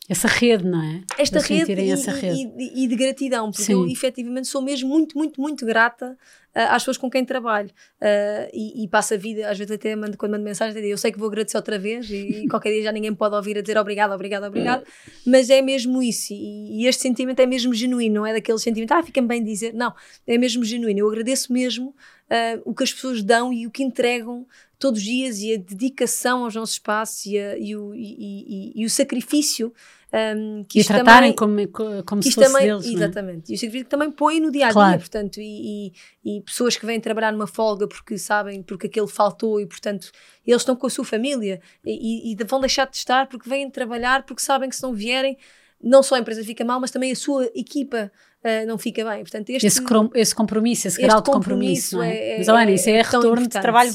[0.08, 1.02] essa rede, não é?
[1.18, 2.48] Esta rede e, essa rede.
[2.56, 3.72] e, e, de gratidão, porque Sim.
[3.72, 6.16] eu efetivamente sou mesmo muito, muito, muito grata
[6.54, 7.70] uh, às pessoas com quem trabalho.
[8.00, 11.10] Uh, e, e passo a vida, às vezes até mando, quando mando mensagem, eu sei
[11.10, 14.12] que vou agradecer outra vez e, qualquer dia já ninguém pode ouvir a dizer obrigado,
[14.12, 14.84] obrigado, obrigado,
[15.26, 19.02] mas é mesmo isso e, este sentimento é mesmo genuíno, não é daquele sentimento, ah,
[19.02, 19.92] fica bem dizer, não,
[20.24, 23.82] é mesmo genuíno, eu agradeço mesmo uh, o que as pessoas dão e o que
[23.82, 24.46] entregam
[24.78, 28.82] todos os dias e a dedicação aos nossos espaços e, a, e, o, e, e,
[28.82, 29.72] e o sacrifício
[30.12, 32.86] um, que e tratarem também, como, como se fosse também, deles.
[32.86, 32.90] É?
[32.90, 33.50] Exatamente.
[33.50, 33.52] É?
[33.52, 34.98] E o sacrifício também põe no dia a dia, claro.
[34.98, 35.92] portanto, e,
[36.24, 40.10] e, pessoas que vêm trabalhar numa folga porque sabem, porque aquele faltou e, portanto,
[40.46, 44.24] eles estão com a sua família e, e vão deixar de estar porque vêm trabalhar
[44.24, 45.36] porque sabem que se não vierem
[45.82, 48.10] não só a empresa fica mal, mas também a sua equipa
[48.42, 49.22] uh, não fica bem.
[49.22, 49.82] Portanto, este, esse,
[50.14, 52.00] esse compromisso, esse grau de compromisso.
[52.00, 52.34] é?
[52.34, 52.38] é?
[52.38, 53.52] mas, olha, isso é, é retorno importante.
[53.52, 53.92] de trabalho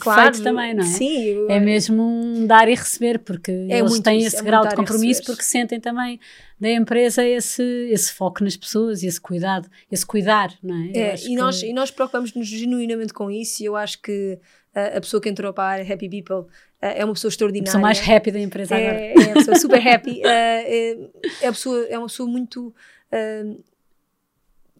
[0.00, 0.86] claro, feito também, não é?
[0.86, 1.46] Sim.
[1.48, 5.22] É mesmo um dar e receber, porque é eles têm esse é grau de compromisso,
[5.24, 6.18] porque sentem também
[6.60, 10.90] da empresa esse, esse foco nas pessoas, esse cuidado, esse cuidar, não é?
[10.94, 11.34] é e, que...
[11.34, 14.38] nós, e nós preocupamos-nos genuinamente com isso e eu acho que
[14.74, 16.46] uh, a pessoa que entrou para a área Happy People uh,
[16.80, 17.70] é uma pessoa extraordinária.
[17.70, 19.00] A pessoa mais happy da empresa é, agora.
[19.00, 20.20] É, uma pessoa super happy.
[20.20, 22.74] Uh, é, é, pessoa, é uma pessoa muito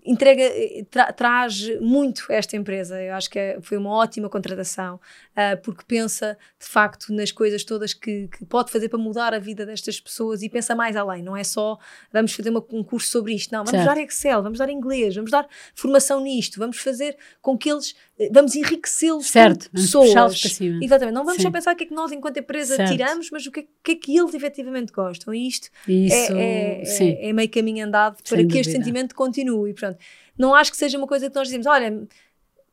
[0.04, 3.00] entrega, eh, tra, traz muito esta empresa.
[3.02, 7.64] Eu acho que é, foi uma ótima contratação, uh, porque pensa de facto nas coisas
[7.64, 11.22] todas que, que, pode fazer para mudar a vida destas pessoas e pensa mais além.
[11.22, 11.78] Não é só
[12.12, 13.64] vamos fazer uma, um curso sobre isto, não.
[13.64, 13.86] Vamos certo.
[13.86, 17.94] dar Excel, vamos dar inglês, vamos dar formação nisto, vamos fazer com que eles
[18.30, 20.40] vamos enriquecê-los certo, pessoas.
[20.40, 20.80] Para cima.
[20.82, 21.42] Exatamente, não vamos Sim.
[21.42, 22.90] só pensar o que é que nós, enquanto empresa, certo.
[22.90, 25.32] tiramos, mas o que, é, que, é que eles efetivamente gostam.
[25.32, 28.60] E isto Isso, é, é, é, meio caminho andado para Sem que dúvida.
[28.60, 29.70] este sentimento continue.
[29.70, 29.98] E, pronto,
[30.36, 32.06] não acho que seja uma coisa que nós dizemos, olha.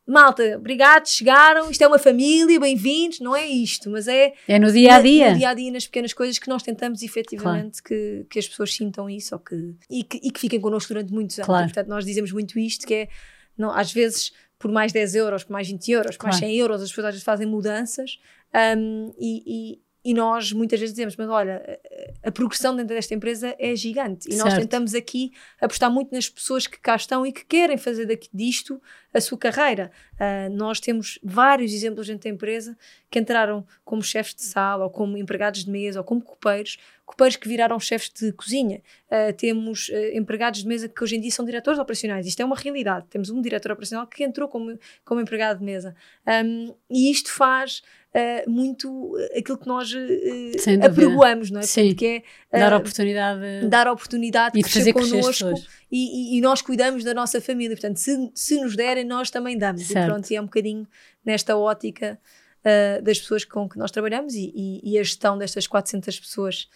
[0.09, 4.71] Malta, obrigado, chegaram, isto é uma família, bem-vindos, não é isto, mas é, é no
[4.71, 5.31] dia a dia.
[5.31, 8.01] No dia a dia, nas pequenas coisas que nós tentamos efetivamente claro.
[8.23, 11.11] que, que as pessoas sintam isso ou que, e, que, e que fiquem connosco durante
[11.11, 11.47] muitos anos.
[11.47, 11.65] Claro.
[11.65, 13.09] E, portanto, nós dizemos muito isto, que é,
[13.57, 16.81] não, às vezes por mais 10 euros, por mais 20 euros, por mais 100 euros,
[16.81, 18.19] as pessoas às vezes fazem mudanças
[18.77, 19.79] um, e,
[20.09, 21.79] e, nós muitas vezes dizemos, mas olha,
[22.23, 24.45] a progressão dentro desta empresa é gigante e certo.
[24.45, 25.31] nós tentamos aqui
[25.61, 28.81] apostar muito nas pessoas que cá estão e que querem fazer daqui, disto
[29.13, 29.91] a sua carreira.
[30.13, 32.77] Uh, nós temos vários exemplos dentro da empresa
[33.09, 36.77] que entraram como chefes de sala ou como empregados de mesa ou como copeiros
[37.07, 41.21] copeiros que viraram chefes de cozinha, uh, temos uh, empregados de mesa que hoje em
[41.21, 42.27] dia são diretores operacionais.
[42.27, 43.05] Isto é uma realidade.
[43.09, 45.95] Temos um diretor operacional que entrou como, como empregado de mesa.
[46.27, 47.81] Um, e isto faz
[48.17, 51.63] uh, muito aquilo que nós uh, apregoamos, não é?
[51.63, 51.93] Sim.
[51.93, 55.53] que é dar oportunidade, dar oportunidade e de crescer connosco
[55.91, 57.75] e, e, e, nós cuidamos da nossa família.
[57.75, 59.87] Portanto, se, se nos derem, nós também damos.
[59.87, 60.05] Certo.
[60.05, 60.87] E pronto, e é um bocadinho
[61.23, 62.19] nesta ótica.
[62.65, 66.67] Uh, das pessoas com que nós trabalhamos e, e, e, a gestão destas 400 pessoas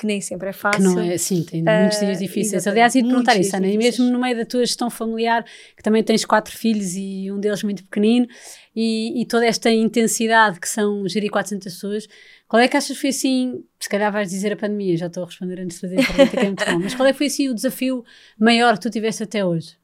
[0.00, 0.80] que nem sempre é fácil.
[0.80, 2.66] Que não é, sim, tem muitos dias ah, difíceis.
[2.66, 5.44] Aliás, ia-te perguntar isso, Ana, e mesmo no meio da tua gestão familiar,
[5.76, 8.26] que também tens quatro filhos e um deles muito pequenino,
[8.74, 12.08] e, e toda esta intensidade que são gerir 400 pessoas,
[12.48, 15.22] qual é que achas que foi assim, se calhar vais dizer a pandemia, já estou
[15.22, 17.18] a responder antes de fazer a pergunta que é muito bom, mas qual é que
[17.18, 18.02] foi assim o desafio
[18.38, 19.78] maior que tu tiveste até hoje?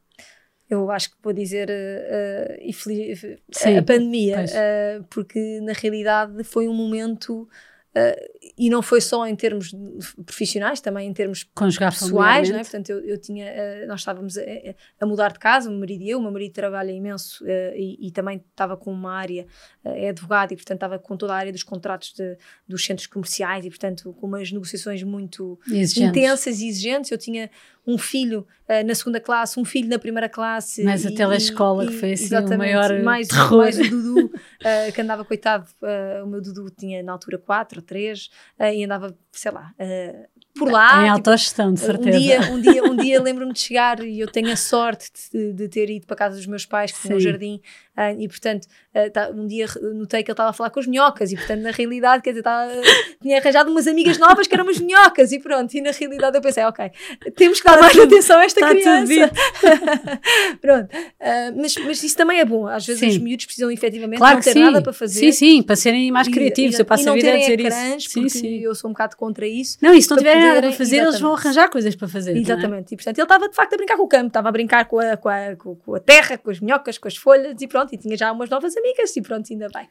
[0.69, 6.67] eu acho que vou dizer uh, uh, Sim, a pandemia, uh, porque na realidade foi
[6.67, 7.49] um momento
[8.57, 9.75] e não foi só em termos
[10.25, 12.63] profissionais, também em termos Conjugar pessoais, não é?
[12.63, 14.43] Portanto, eu, eu tinha, uh, nós estávamos a,
[15.01, 17.49] a, mudar de casa, o meu marido e eu, o meu marido trabalha imenso uh,
[17.75, 19.47] e, e, também estava com uma área,
[19.85, 22.37] é advogado e, portanto, estava com toda a área dos contratos de,
[22.69, 25.97] dos centros comerciais e, portanto, com umas negociações muito exigentes.
[25.97, 27.11] intensas e exigentes.
[27.11, 27.51] Eu tinha
[27.87, 30.83] um filho uh, na segunda classe, um filho na primeira classe.
[30.83, 33.59] Mais a telescola, e, que foi assim o maior mais, terror.
[33.59, 37.79] Mais o Dudu, uh, que andava, coitado, uh, o meu Dudu tinha na altura 4
[37.79, 39.75] ou 3 e andava, sei lá,
[40.57, 41.03] por lá.
[41.03, 42.17] Em tipo, autogestão, de certeza.
[42.17, 45.53] Um dia, um dia, um dia lembro-me de chegar e eu tenho a sorte de,
[45.53, 47.61] de, ter ido para casa dos meus pais, que tinham um jardim,
[47.97, 50.87] uh, e portanto, uh, tá, um dia notei que ele estava a falar com as
[50.87, 52.73] minhocas, e portanto, na realidade, quer dizer, tava,
[53.23, 56.43] tinha arranjado umas amigas novas que eram umas minhocas, e pronto, e na realidade eu
[56.43, 56.91] pensei, ok,
[57.37, 59.33] temos que dar tá mais atenção a esta tá criança.
[60.61, 63.09] pronto, uh, mas, mas isso também é bom, às vezes sim.
[63.09, 64.61] os miúdos precisam efetivamente claro não ter sim.
[64.61, 65.21] nada para fazer.
[65.21, 68.11] Sim, sim, para serem mais criativos, e, eu passo a vida a dizer isso.
[68.11, 68.59] Sim, sim.
[68.59, 69.79] eu sou um bocado contra isso.
[69.83, 72.37] Não, se não tiverem nada para fazer, eles vão arranjar coisas para fazer.
[72.37, 72.39] É?
[72.39, 72.93] Exatamente.
[72.93, 72.95] É?
[72.95, 74.99] E portanto ele estava de facto a brincar com o campo, estava a brincar com
[74.99, 77.99] a, com, a, com a terra, com as minhocas, com as folhas e pronto, e
[77.99, 79.89] tinha já umas novas amigas e pronto, ainda bem.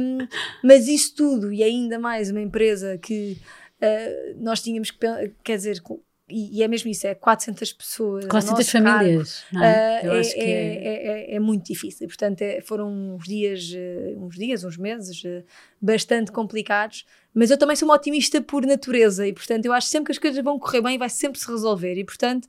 [0.00, 0.26] Um,
[0.62, 3.38] mas isso tudo, e ainda mais uma empresa que
[3.80, 4.98] uh, nós tínhamos que,
[5.42, 5.80] quer dizer,
[6.28, 8.24] e, e, é mesmo isso, é 400 pessoas.
[8.26, 9.44] 400 famílias.
[9.52, 10.02] Cargo, é?
[10.04, 12.06] Uh, é, é, é, é, muito difícil.
[12.06, 15.44] Portanto, foram uns dias, uh, uns dias, uns meses uh,
[15.80, 17.04] bastante complicados.
[17.34, 20.18] Mas eu também sou uma otimista por natureza e, portanto, eu acho sempre que as
[20.18, 21.98] coisas vão correr bem e vai sempre se resolver.
[21.98, 22.48] E, portanto,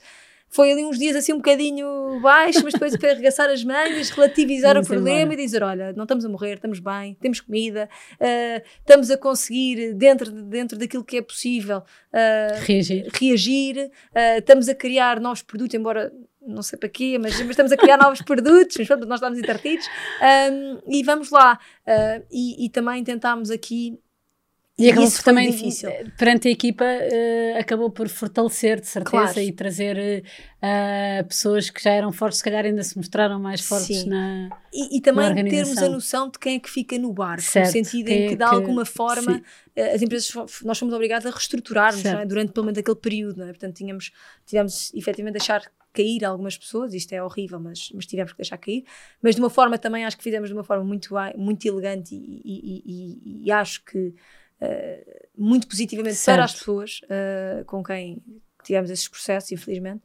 [0.56, 4.74] foi ali uns dias assim um bocadinho baixo, mas depois para arregaçar as mangas, relativizar
[4.74, 5.41] Vamos o problema embora.
[5.41, 9.93] e dizer: olha, não estamos a morrer, estamos bem, temos comida, uh, estamos a conseguir,
[9.93, 15.76] dentro, dentro daquilo que é possível, uh, reagir, reagir uh, estamos a criar novos produtos,
[15.76, 16.10] embora
[16.41, 19.38] não sei para quê, mas, mas estamos a criar novos produtos, mas pronto, nós estamos
[19.38, 19.86] entretidos
[20.22, 21.60] um, e vamos lá.
[22.32, 23.99] e, e também tentámos aqui
[24.78, 25.89] E, acabou por também, difícil.
[26.17, 29.39] perante a equipa, uh, acabou por fortalecer, de certeza, claro.
[29.39, 30.26] e trazer
[30.57, 34.09] uh, pessoas que já eram fortes, se calhar ainda se mostraram mais fortes Sim.
[34.09, 34.49] na.
[34.73, 37.67] E, e também termos a noção de quem é que fica no barco, certo.
[37.67, 39.82] no sentido em que, é de alguma forma, Sim.
[39.82, 40.30] as empresas,
[40.65, 42.26] nós fomos obrigados a reestruturarmos é?
[42.26, 43.47] durante pelo menos aquele período, é?
[43.47, 44.11] portanto, tínhamos,
[44.45, 45.61] tivemos efetivamente deixar
[45.93, 48.84] cair algumas pessoas, isto é horrível, mas, mas tivemos que deixar cair,
[49.21, 52.41] mas de uma forma também acho que fizemos de uma forma muito, muito elegante e,
[52.43, 54.13] e, e acho que
[54.62, 56.38] uh, muito positivamente certo.
[56.38, 58.22] para as pessoas uh, com quem
[58.64, 60.01] tivemos esses processos, infelizmente.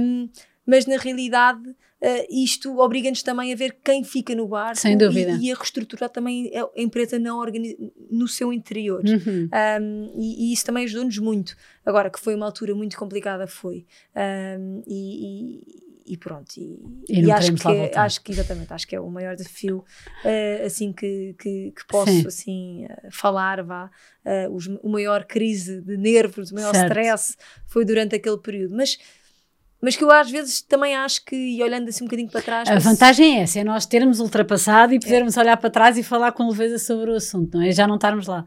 [0.00, 0.28] Um,
[0.66, 5.32] mas na realidade uh, isto obriga-nos também a ver quem fica no bar Sem dúvida.
[5.32, 7.44] E, e, a reestruturar também a empresa não
[8.10, 9.02] no seu interior.
[9.04, 9.48] Uhum.
[9.80, 11.56] Um, e, e, isso também ajudou-nos muito.
[11.84, 13.86] Agora, que foi uma altura muito complicada, foi.
[14.16, 15.84] Um, e, e
[16.18, 16.78] pronto, e,
[17.08, 19.78] e, e acho, que, é, acho que exatamente, acho que é o maior desafio
[20.22, 22.26] uh, assim que, que, que posso Sim.
[22.26, 23.90] assim uh, falar, vá,
[24.24, 26.88] uh, os, o maior crise de nervos, o maior certo.
[26.88, 27.36] stress
[27.66, 28.98] foi durante aquele período, mas
[29.84, 32.68] mas que eu às vezes também acho que, e olhando assim um bocadinho para trás.
[32.70, 35.40] A vantagem é essa, é nós termos ultrapassado e podermos é.
[35.40, 37.70] olhar para trás e falar com leveza sobre o assunto, não é?
[37.70, 38.46] Já não estarmos lá.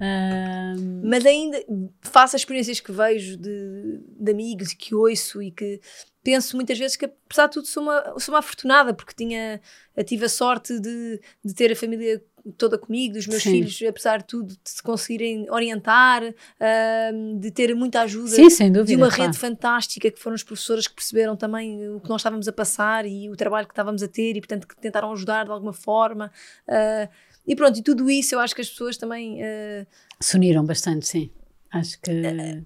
[0.00, 1.02] Um...
[1.04, 1.62] Mas ainda,
[2.00, 5.78] faço as experiências que vejo de, de amigos que ouço e que
[6.24, 9.60] penso muitas vezes que, apesar de tudo, sou uma, sou uma afortunada, porque tinha,
[10.06, 12.22] tive a sorte de, de ter a família
[12.56, 13.50] toda comigo, dos meus sim.
[13.50, 18.70] filhos, apesar de tudo, de se conseguirem orientar, uh, de ter muita ajuda sim, sem
[18.70, 19.24] dúvida, de uma claro.
[19.24, 23.06] rede fantástica que foram as professoras que perceberam também o que nós estávamos a passar
[23.06, 26.30] e o trabalho que estávamos a ter e, portanto, que tentaram ajudar de alguma forma.
[26.68, 27.08] Uh,
[27.46, 29.42] e pronto, e tudo isso eu acho que as pessoas também.
[29.42, 29.86] Uh,
[30.20, 31.30] se uniram bastante, sim.
[31.72, 32.10] Acho que.
[32.10, 32.64] Uh,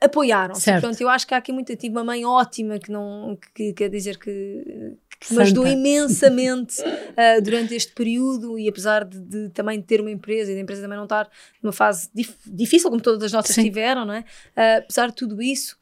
[0.00, 0.80] apoiaram-se.
[0.80, 1.76] Pronto, eu acho que há aqui muita.
[1.76, 3.38] Tive uma mãe ótima que não.
[3.54, 4.96] que quer dizer que.
[5.26, 10.10] Que me ajudou imensamente uh, durante este período e apesar de, de, também ter uma
[10.10, 11.28] empresa e da empresa também não estar
[11.62, 13.62] numa fase dif difícil, como todas as nossas Sim.
[13.62, 14.20] tiveram, não é?
[14.20, 15.76] Uh, apesar de tudo isso,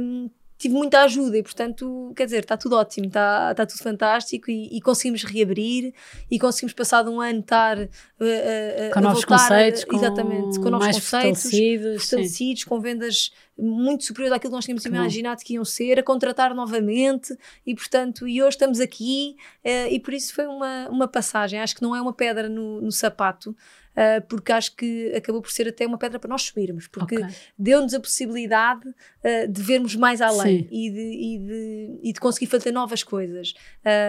[0.00, 4.50] um, tive muita ajuda e, portanto, quer dizer, está tudo ótimo, está, está tudo fantástico
[4.50, 5.94] e, e conseguimos reabrir
[6.28, 10.86] e conseguimos, passado um ano, estar uh, uh, com novos conceitos, com exatamente, com novos
[10.86, 15.98] conceitos, fortalecidos, fortalecidos com vendas muito superiores àquilo que nós tínhamos imaginado que iam ser,
[15.98, 20.88] a contratar novamente e, portanto, e hoje estamos aqui uh, e por isso foi uma,
[20.88, 21.60] uma passagem.
[21.60, 23.54] Acho que não é uma pedra no, no sapato,
[23.98, 27.34] uh, porque acho que acabou por ser até uma pedra para nós subirmos, porque okay.
[27.58, 32.46] deu-nos a possibilidade uh, de vermos mais além e de, e, de, e de, conseguir
[32.46, 33.54] fazer novas coisas.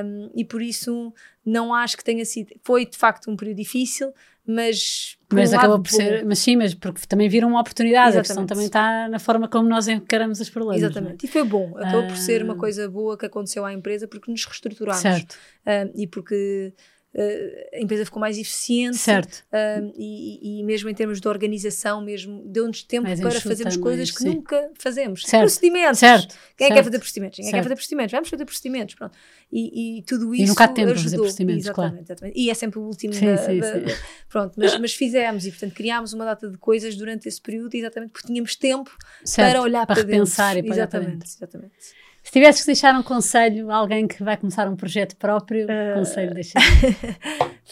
[0.05, 1.11] Um, e por isso
[1.43, 2.53] não acho que tenha sido.
[2.63, 4.13] Foi de facto um período difícil,
[4.45, 5.17] mas.
[5.31, 6.25] Mas um acabou por ser.
[6.25, 8.09] Mas sim, mas porque também viram uma oportunidade.
[8.09, 8.19] Exatamente.
[8.19, 10.83] A questão também está na forma como nós encaramos os problemas.
[10.83, 10.85] É?
[10.85, 11.25] Exatamente.
[11.25, 11.75] E foi bom.
[11.77, 15.01] Acabou por ser uma coisa boa que aconteceu à empresa porque nos reestruturámos.
[15.01, 15.35] Certo.
[15.95, 16.73] e porque
[17.11, 19.43] Uh, a empresa ficou mais eficiente certo.
[19.51, 24.11] Uh, e, e, mesmo em termos de organização mesmo deu-nos tempo mais para fazermos coisas
[24.11, 24.29] que sim.
[24.29, 25.41] nunca fazemos certo.
[25.41, 26.35] procedimentos certo.
[26.55, 27.39] quem é que quer fazer procedimentos?
[27.39, 29.17] ninguém quer fazer procedimentos vamos fazer procedimentos Pronto.
[29.51, 31.03] E, e tudo isso e nunca há tempo ajudou.
[31.03, 32.05] fazer procedimentos exatamente, claro.
[32.05, 32.39] exatamente.
[32.39, 33.95] e é sempre o último sim, da, sim, da, da,
[34.29, 38.11] pronto, mas, mas fizemos e portanto criámos uma data de coisas durante esse período exatamente
[38.11, 38.95] porque tínhamos tempo
[39.35, 40.67] para olhar para, para repensar dentro.
[40.67, 41.73] e para exatamente, exatamente.
[42.23, 45.99] Se tivesses que deixar um conselho a alguém que vai começar um projeto próprio, uh,
[45.99, 46.61] conselho deixar?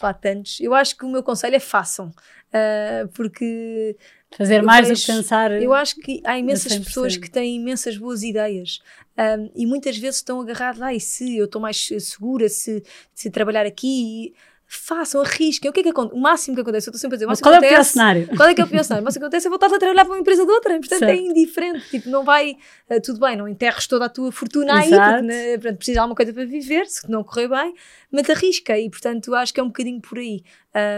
[0.02, 0.60] Há tantos.
[0.60, 3.96] Eu acho que o meu conselho é façam, uh, porque
[4.36, 5.52] fazer mais vejo, do que pensar.
[5.62, 8.80] Eu acho que há imensas pessoas que têm imensas boas ideias
[9.18, 10.94] um, e muitas vezes estão agarradas lá.
[10.94, 12.84] E se eu estou mais segura, se,
[13.14, 14.34] se trabalhar aqui
[14.68, 15.70] façam, arrisquem.
[15.70, 16.20] O que é que acontece?
[16.20, 17.86] O máximo que acontece, eu estou sempre a dizer, Mas qual acontece, é o pior
[17.86, 18.28] cenário?
[18.36, 19.02] Qual é que é o pior cenário?
[19.02, 21.12] O máximo que acontece é voltar a trabalhar para uma empresa de outra, portanto certo.
[21.12, 22.58] é indiferente, tipo, não vai,
[22.92, 25.02] uh, tudo bem, não enterres toda a tua fortuna Exato.
[25.02, 27.74] aí, porque né, portanto, precisa de alguma coisa para viver, se não correr bem,
[28.12, 30.44] mas arrisca e, portanto, acho que é um bocadinho por aí.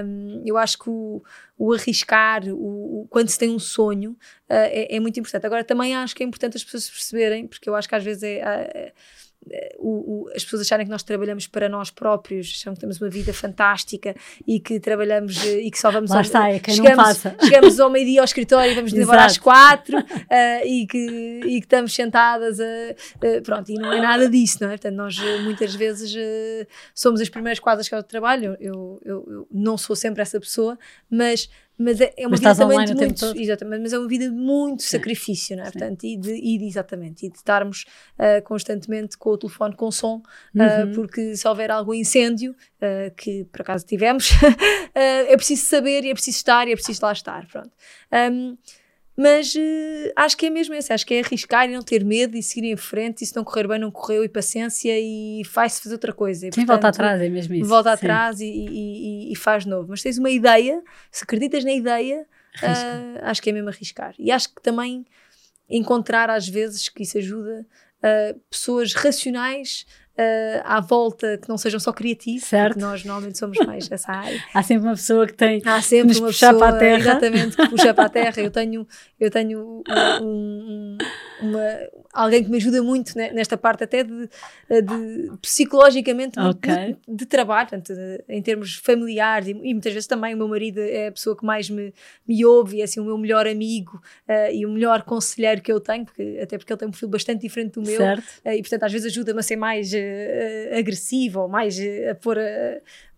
[0.03, 1.22] Um, eu acho que o,
[1.57, 4.15] o arriscar, o, o, quando se tem um sonho, uh,
[4.49, 5.45] é, é, muito importante.
[5.45, 8.24] Agora, também acho que é importante as pessoas perceberem, porque eu acho que às vezes
[8.24, 8.93] é, é
[9.78, 13.10] o, o, as pessoas acharem que nós trabalhamos para nós próprios, acham que temos uma
[13.10, 14.16] vida fantástica
[14.47, 17.04] e que trabalhamos eh, e que só vamos Lá ao, está, é quem chegamos, não
[17.04, 17.36] passa.
[17.43, 20.97] chegamos ao meio-dia ao escritório e vamos embora às quatro uh, e, que,
[21.45, 24.72] e que estamos sentadas a, uh, pronto, e não é nada disso, não é?
[24.72, 29.47] Portanto, nós muitas vezes uh, somos as primeiras quadras que eu trabalho, eu, eu, eu
[29.52, 30.78] não sou sempre essa pessoa,
[31.10, 34.30] mas mas é, é uma mas vida também de muito, exatamente, mas é uma vida
[34.30, 34.89] de muito Sim.
[34.89, 35.71] sacrifício, não é?
[35.71, 37.86] Portanto, e de, e de, exatamente, e de estarmos
[38.19, 43.45] uh, constantemente com o telefone com som, uh, porque se houver algum incêndio, uh, que
[43.45, 44.32] por acaso tivemos,
[44.93, 47.71] é preciso saber é preciso estar é preciso lá estar, pronto.
[48.11, 48.57] Um,
[49.20, 52.38] mas uh, acho que é mesmo esse, acho que é arriscar e não ter medo
[52.38, 55.82] e seguir em frente, e se não correr bem, não correu, e paciência, e faz-se
[55.82, 56.47] fazer outra coisa.
[56.47, 57.67] E, Sim, portanto, volta atrás, é mesmo isso.
[57.67, 57.95] Volta Sim.
[57.95, 59.89] atrás e, e, e, faz novo.
[59.89, 62.26] Mas tens uma ideia, se acreditas na ideia,
[62.63, 64.15] uh, acho que é mesmo arriscar.
[64.17, 65.05] E acho que também
[65.70, 67.67] encontrar às vezes, que isso ajuda,
[67.97, 69.86] uh, pessoas racionais
[70.20, 72.74] uh, à volta que não sejam só criativos, certo.
[72.74, 74.43] porque nós normalmente somos mais essa área.
[74.53, 76.80] Há sempre uma pessoa que tem Há sempre que nos uma puxar pessoa, para a
[76.80, 76.97] terra.
[76.97, 78.41] Exatamente, que puxa para a terra.
[78.41, 78.88] Eu tenho,
[79.20, 79.84] eu tenho um,
[80.22, 80.97] um,
[81.41, 84.30] uma, alguém que me ajuda muito nesta parte até de,
[84.70, 86.97] de psicologicamente okay.
[87.07, 87.93] de, de, trabalho, portanto,
[88.28, 91.45] em termos familiares e, e, muitas vezes também o meu marido é a pessoa que
[91.45, 91.93] mais me,
[92.28, 95.80] me ouve, é assim o meu melhor amigo uh, e o melhor conselheiro que eu
[95.80, 98.84] tenho, porque, até porque ele tem um perfil bastante diferente do meu uh, e portanto
[98.84, 101.78] às vezes ajuda-me a ser mais uh, agressivo ou mais
[102.10, 102.38] a pôr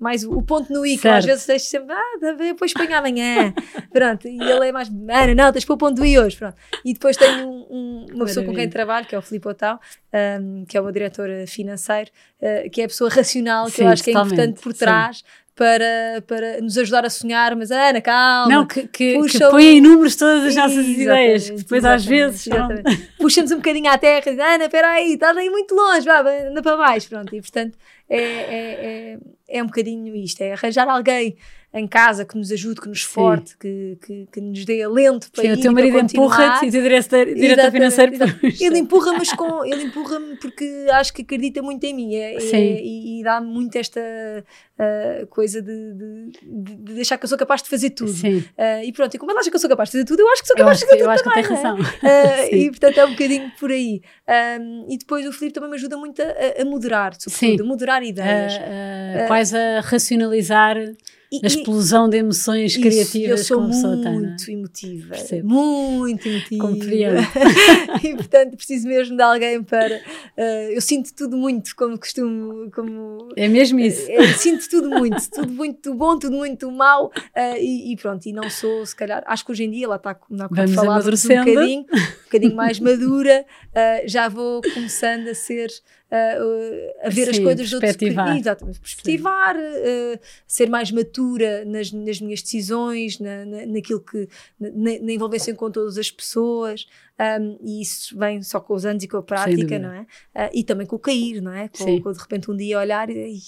[0.02, 3.54] mais o ponto no i, que às vezes deixo sempre, ah, depois põe amanhã,
[3.94, 6.56] pronto, e ele é mais, Ana, não, tens para o ponto do i hoje, pronto,
[6.84, 9.80] e depois tenho um, um, uma pessoa com quem trabalho, que é o Filipe Otau,
[10.42, 12.10] um, que é o meu diretor financeiro,
[12.42, 15.24] uh, que é a pessoa racional, que Sim, eu acho que é importante por trás,
[15.56, 18.47] para, para nos ajudar a sonhar, mas Ana, calma.
[18.54, 22.47] Não, que, que, que põe em números todas as nossas ideias, que depois às vezes.
[23.20, 26.22] Puxa-nos um bocadinho à terra e diz, Ana, espera aí, estás aí muito longe, vá,
[26.22, 27.36] anda para baixo, pronto.
[27.36, 27.78] E portanto
[28.12, 31.38] é, é, é, é um bocadinho isto, é arranjar alguém
[31.74, 35.43] em casa que nos ajude, que nos forte, que, que, que, nos dê alento para
[35.43, 38.14] Sim, ir, o teu marido empurra-te e o diretor, diretor financeiro
[38.59, 43.22] Ele empurra-me com ele empurra-me porque acho que acredita muito em mim é, é, e,
[43.22, 47.70] e dá-me muito esta uh, coisa de, de, de, deixar que eu sou capaz de
[47.70, 48.12] fazer tudo.
[48.12, 50.30] Uh, e pronto, e como ele acha que eu sou capaz de fazer tudo, eu
[50.30, 51.05] acho que sou capaz de fazer tudo.
[51.05, 51.80] Eu acho também, que tem razão.
[51.80, 54.01] Uh, e portanto é um bocadinho por aí.
[54.59, 58.01] Um, e depois o Filipe também me ajuda muito a, a moderar, sobretudo, a moderar
[58.04, 58.54] ideias.
[59.28, 60.78] quase a racionalizar
[61.32, 64.58] e, a explosão de emoções isso, criativas eu sou muito tem, é?
[64.58, 65.47] emotiva, Percebo.
[65.47, 66.68] muito emotiva.
[66.68, 67.22] Compreendo.
[68.04, 69.95] e portanto preciso mesmo de alguém para.
[70.38, 72.70] Uh, eu sinto tudo muito, como costumo.
[72.72, 74.12] Como, é mesmo isso.
[74.12, 77.06] Uh, sinto tudo muito, tudo muito bom, tudo muito mau.
[77.08, 79.95] Uh, e, e, pronto, e não sou, se calhar, acho que hoje em dia ela
[79.95, 83.45] está, como Vamos falávamos, um bocadinho, um bocadinho mais madura,
[84.06, 85.70] já vou começando a ser
[86.12, 87.95] uh, a ver Sim, as coisas de outros
[88.38, 94.28] exatamente, perspectivar, uh, ser mais matura nas, nas minhas decisões, na, na, naquilo que
[94.59, 96.88] na, na, envolvência com todas as pessoas.
[97.20, 100.01] Um, e isso vem só com os anos e com a prática, não é?
[100.01, 101.68] Uh, e também com o cair, não é?
[101.70, 103.39] Com, com de repente um dia olhar e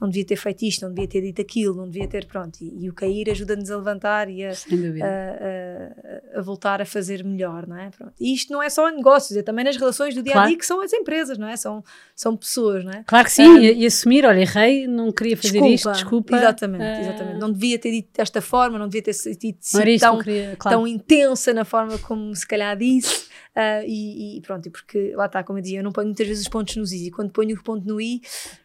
[0.00, 2.58] não devia ter feito isto, não devia ter dito aquilo, não devia ter, pronto.
[2.60, 7.24] E, e o cair ajuda-nos a levantar e a, a, a, a, voltar a fazer
[7.24, 7.90] melhor, não é?
[7.90, 8.12] Pronto.
[8.20, 10.42] E isto não é só em negócios, é também nas relações do dia a dia,
[10.44, 10.58] claro.
[10.58, 11.56] que são as empresas, não é?
[11.56, 11.82] São,
[12.14, 13.02] são pessoas, não é?
[13.06, 16.36] Claro que sim, e, e, assumir, olha, errei, não queria fazer desculpa, isto, desculpa.
[16.36, 17.38] Exatamente, uh, exatamente.
[17.40, 19.36] Não devia ter dito desta forma, não devia ter sido
[19.98, 20.78] tão, queria, claro.
[20.78, 23.26] tão intensa na forma como se calhar disse.
[23.58, 26.28] Uh, e, e, pronto, e porque lá está, como eu dizia, eu não ponho muitas
[26.28, 28.20] vezes os pontos nos i, e quando ponho o ponto no i,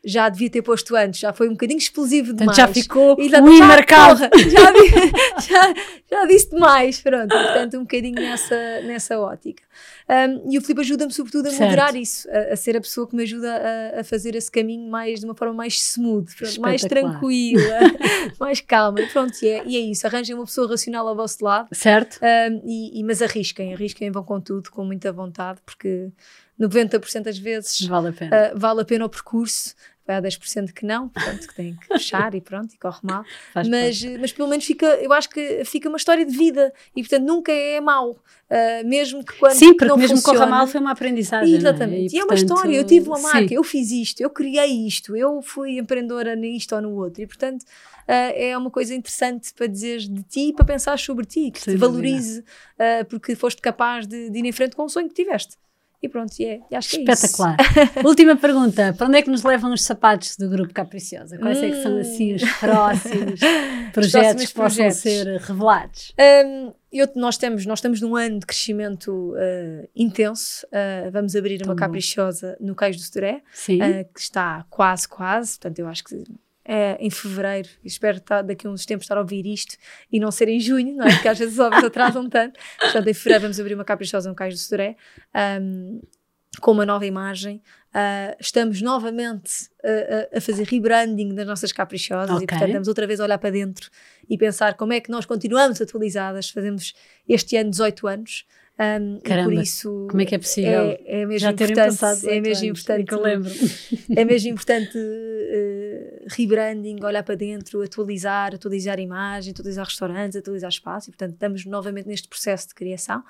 [0.06, 2.56] já devia ter posto antes, já foi um bocadinho explosivo demais.
[2.56, 4.20] Portanto, já ficou e, o i marcado.
[4.20, 4.30] Já,
[5.42, 5.74] já,
[6.12, 9.64] já, disse demais, pronto, portanto, um bocadinho nessa, nessa ótica.
[10.10, 11.64] Um, e o Filipe ajuda-me, sobretudo, a certo.
[11.64, 14.90] moderar isso, a, a, ser a pessoa que me ajuda a, a, fazer esse caminho
[14.90, 17.80] mais de uma forma mais smooth, pronto, mais tranquila,
[18.40, 19.02] mais calma.
[19.02, 20.06] E pronto, e é, e é isso.
[20.06, 21.70] Arranjem uma pessoa racional ao vosso lado.
[21.72, 22.20] Certo.
[22.22, 26.12] Um, e, e, mas arrisquem, arrisquem, vão com tudo, com muita vontade, porque
[26.60, 29.74] 90% das vezes vale a pena, uh, vale a pena o percurso
[30.06, 33.24] vai há 10% que não, portanto que tem que fechar e pronto, e corre mal.
[33.56, 37.26] mas, mas pelo menos fica, eu acho que fica uma história de vida e portanto
[37.26, 40.82] nunca é mau, uh, mesmo que quando Sim, porque não mesmo funciona, corra mal foi
[40.82, 41.56] uma aprendizagem.
[41.56, 42.18] Exatamente, é?
[42.18, 43.56] e, e, é uma história, eu tive uma marca, sim.
[43.56, 47.64] eu fiz isto, eu criei isto, eu fui empreendedora nisto ou no outro e portanto
[47.64, 51.62] uh, é uma coisa interessante para dizer de ti e para pensar sobre ti, que
[51.62, 55.08] Sem te valorize uh, porque foste capaz de, de ir em frente com o sonho
[55.08, 55.58] que tiveste.
[56.04, 57.56] E pronto, e é, e acho que é Espetacular.
[57.96, 61.38] É Última pergunta: para onde é que nos levam os sapatos do grupo Capriciosa?
[61.38, 61.64] Quais hum.
[61.64, 63.40] é que são assim os próximos
[63.94, 66.14] projetos que possam ser revelados?
[66.46, 70.68] Um, eu, nós, temos, nós estamos num ano de crescimento uh, intenso.
[70.68, 75.58] Uh, vamos abrir uma caprichosa no Cais do Sodré, uh, que está quase, quase.
[75.58, 76.22] Portanto, eu acho que
[76.66, 79.76] é, em fevereiro, espero estar, daqui a uns tempos estar a ouvir isto
[80.12, 81.14] e não ser em junho, não é?
[81.14, 82.60] Porque às vezes os obras atrasam tanto.
[82.80, 84.96] Portanto, em fevereiro vamos abrir uma caprichosa no Cais do Soré,
[85.62, 86.02] um,
[86.62, 87.62] com uma nova imagem.
[87.90, 92.46] Uh, estamos novamente a, a, fazer rebranding das nossas caprichosas okay.
[92.46, 93.90] e, portanto, estamos outra vez a olhar para dentro
[94.28, 96.50] e pensar como é que nós continuamos atualizadas.
[96.50, 96.94] Fazemos
[97.28, 98.46] este ano 18 anos.
[98.74, 102.42] Um, Caramba, por isso como é que é possível é, é mesmo Já importante, é
[102.42, 103.52] mesmo importante que eu lembro
[104.16, 111.10] é mesmo importante uh, rebranding, olhar para dentro, atualizar, atualizar imagem, atualizar restaurantes, atualizar espaço,
[111.10, 113.24] e portanto estamos novamente neste processo de criação.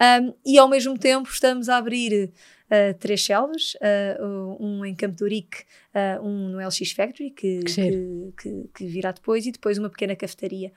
[0.00, 2.30] Um, e ao mesmo tempo estamos a abrir
[2.68, 7.60] uh, três selvas, uh, um em Campo de Urique, uh, um no LX Factory, que,
[7.64, 10.72] que, que, que, virá depois, e depois uma pequena cafetaria,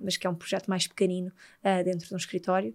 [0.00, 1.32] mas que é um projeto mais pequenino
[1.84, 2.74] dentro de um escritório.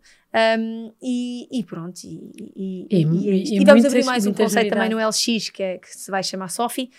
[0.59, 4.97] Um, e, e, pronto, e, e, e, e, vamos abrir mais um conceito também no
[4.97, 6.89] LX, que, é, que se vai chamar Sophie,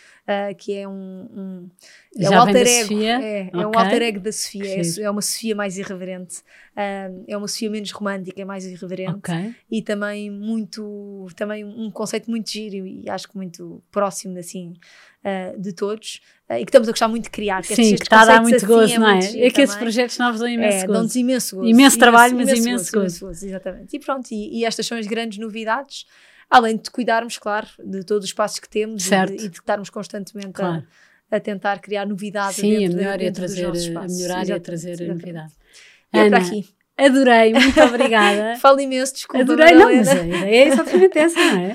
[0.56, 1.70] que é um, um
[2.16, 3.02] é um alter ego.
[3.02, 3.50] É, okay.
[3.52, 4.64] é um alter ego da Sofia.
[4.64, 6.42] É, é, uma Sofia mais irreverente.
[6.76, 9.18] é uma Sofia menos romântica, é mais irreverente.
[9.18, 9.54] Okay.
[9.70, 11.26] E também muito.
[11.36, 14.74] Também um conceito muito giro e acho que muito próximo assim,
[15.24, 16.20] uh, de todos.
[16.48, 17.62] Uh, e que estamos a gostar muito de criar.
[17.62, 19.18] Que Sim, que está a dar muito assim, gozo, é não é?
[19.18, 20.92] É que esses projetos novos dão imenso é, gozo.
[20.92, 21.68] Dão-nos imenso gozo.
[21.68, 23.04] Imenso trabalho, imenso, mas imenso, imenso gozo.
[23.04, 23.26] gozo.
[23.26, 23.46] gozo.
[23.46, 23.96] Exatamente.
[23.96, 26.06] E pronto, e, e estas são as grandes novidades
[26.50, 29.90] além de cuidarmos, claro, de todos os passos que temos e de, e de, estarmos
[29.90, 30.84] constantemente claro.
[31.30, 34.60] a, a tentar criar novidades Sim, dentro, a melhor é trazer, a melhorar e a
[34.60, 35.52] trazer a novidade.
[36.12, 36.64] E é para aqui.
[36.96, 38.56] Adorei, muito obrigada.
[38.56, 39.42] Falo imenso, desculpa.
[39.42, 41.70] Adorei, não, mas a ideia é exatamente essa, não é?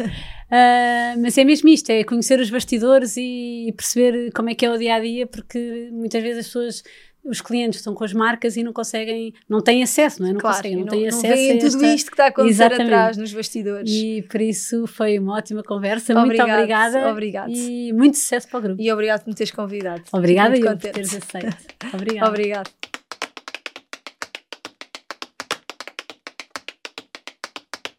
[0.49, 4.71] Uh, mas é mesmo isto, é conhecer os bastidores e perceber como é que é
[4.71, 6.83] o dia a dia, porque muitas vezes as pessoas
[7.23, 10.33] os clientes estão com as marcas e não conseguem, não têm acesso, não é?
[10.33, 11.69] Não claro, conseguem, não, não têm não acesso esta...
[11.69, 12.93] tudo isto que está a acontecer Exatamente.
[12.93, 13.91] atrás nos bastidores.
[13.91, 17.11] E por isso foi uma ótima conversa, Obrigado, muito obrigada.
[17.11, 17.49] Obrigado.
[17.51, 18.81] E muito sucesso para o grupo.
[18.81, 20.03] E obrigado por me teres convidado.
[20.11, 21.57] Obrigada e por teres aceito.
[21.93, 22.29] Obrigada.
[22.29, 22.98] Obrigado.